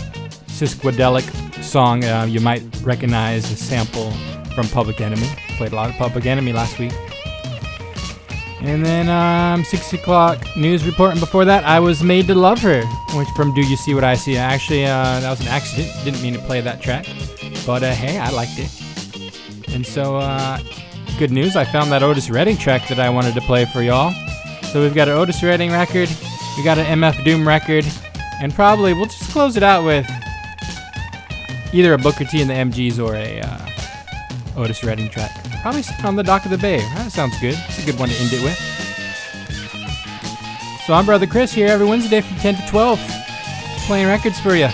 Sisquadelic 0.48 1.30
song 1.62 2.06
uh, 2.06 2.24
you 2.24 2.40
might 2.40 2.64
recognize 2.82 3.52
a 3.52 3.56
sample 3.58 4.14
from 4.56 4.68
Public 4.70 5.02
Enemy. 5.02 5.28
Played 5.58 5.74
a 5.74 5.76
lot 5.76 5.90
of 5.90 5.96
Public 5.98 6.26
Enemy 6.26 6.54
last 6.54 6.80
week. 6.80 6.94
And 8.62 8.84
then 8.84 9.10
um, 9.10 9.64
6 9.64 9.94
o'clock 9.94 10.40
news 10.56 10.86
report. 10.86 11.12
And 11.12 11.20
before 11.20 11.46
that, 11.46 11.64
I 11.66 11.80
was 11.80 12.02
made 12.02 12.26
to 12.28 12.36
love 12.36 12.60
her, 12.62 12.84
which 13.14 13.28
from 13.36 13.54
Do 13.54 13.62
You 13.62 13.76
See 13.76 13.94
What 13.94 14.04
I 14.04 14.16
See? 14.16 14.38
Actually, 14.38 14.86
uh, 14.86 15.20
that 15.20 15.30
was 15.30 15.42
an 15.42 15.48
accident. 15.48 15.92
Didn't 16.04 16.24
mean 16.24 16.34
to 16.34 16.40
play 16.40 16.62
that 16.62 16.82
track. 16.82 17.06
But 17.66 17.84
uh, 17.84 17.94
hey, 17.94 18.18
I 18.18 18.32
liked 18.32 18.58
it. 18.58 18.72
And 19.76 19.86
so, 19.86 20.16
uh, 20.16 20.60
good 21.20 21.32
news. 21.32 21.56
I 21.56 21.64
found 21.66 21.92
that 21.92 22.02
Otis 22.02 22.30
Redding 22.30 22.58
track 22.58 22.88
that 22.88 23.00
I 23.00 23.10
wanted 23.10 23.36
to 23.36 23.42
play 23.42 23.66
for 23.66 23.82
y'all. 23.82 24.14
So 24.72 24.82
we've 24.82 24.96
got 24.96 25.08
an 25.08 25.14
Otis 25.14 25.42
Redding 25.44 25.72
record, 25.72 26.10
we 26.58 26.64
got 26.64 26.78
an 26.78 26.86
MF 27.00 27.24
Doom 27.24 27.48
record, 27.48 27.86
and 28.42 28.54
probably 28.54 28.94
we'll 28.94 29.06
just 29.06 29.32
close 29.32 29.56
it 29.56 29.64
out 29.64 29.86
with 29.86 30.06
either 31.74 31.94
a 31.94 31.98
Booker 31.98 32.26
T 32.26 32.42
and 32.42 32.50
the 32.50 32.54
MGs 32.54 33.02
or 33.02 33.16
a 33.16 33.40
uh, 33.40 33.70
Otis 34.58 34.84
Redding 34.84 35.10
track. 35.10 35.32
Probably 35.62 35.84
on 36.04 36.16
the 36.16 36.24
dock 36.24 36.46
of 36.46 36.52
the 36.52 36.58
bay. 36.58 36.80
That 36.96 37.12
sounds 37.12 37.40
good. 37.40 37.56
It's 37.68 37.82
a 37.82 37.86
good 37.86 38.00
one 38.00 38.10
to 38.10 38.16
end 38.16 38.32
it 38.34 38.44
with. 38.44 38.58
So 40.86 40.94
I'm 40.94 41.06
Brother 41.06 41.28
Chris 41.28 41.52
here 41.52 41.68
every 41.68 41.88
Wednesday 41.88 42.22
from 42.22 42.38
10 42.38 42.56
to 42.56 42.68
12, 42.68 43.00
playing 43.88 44.08
records 44.08 44.40
for 44.40 44.56
you. 44.56 44.70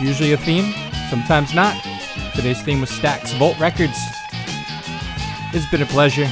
Usually 0.00 0.32
a 0.32 0.36
theme, 0.36 0.74
sometimes 1.08 1.54
not. 1.54 1.80
Today's 2.34 2.60
theme 2.62 2.80
was 2.80 2.90
Stax 2.90 3.32
Volt 3.38 3.58
Records. 3.60 3.96
It's 5.52 5.70
been 5.70 5.82
a 5.82 5.86
pleasure. 5.86 6.26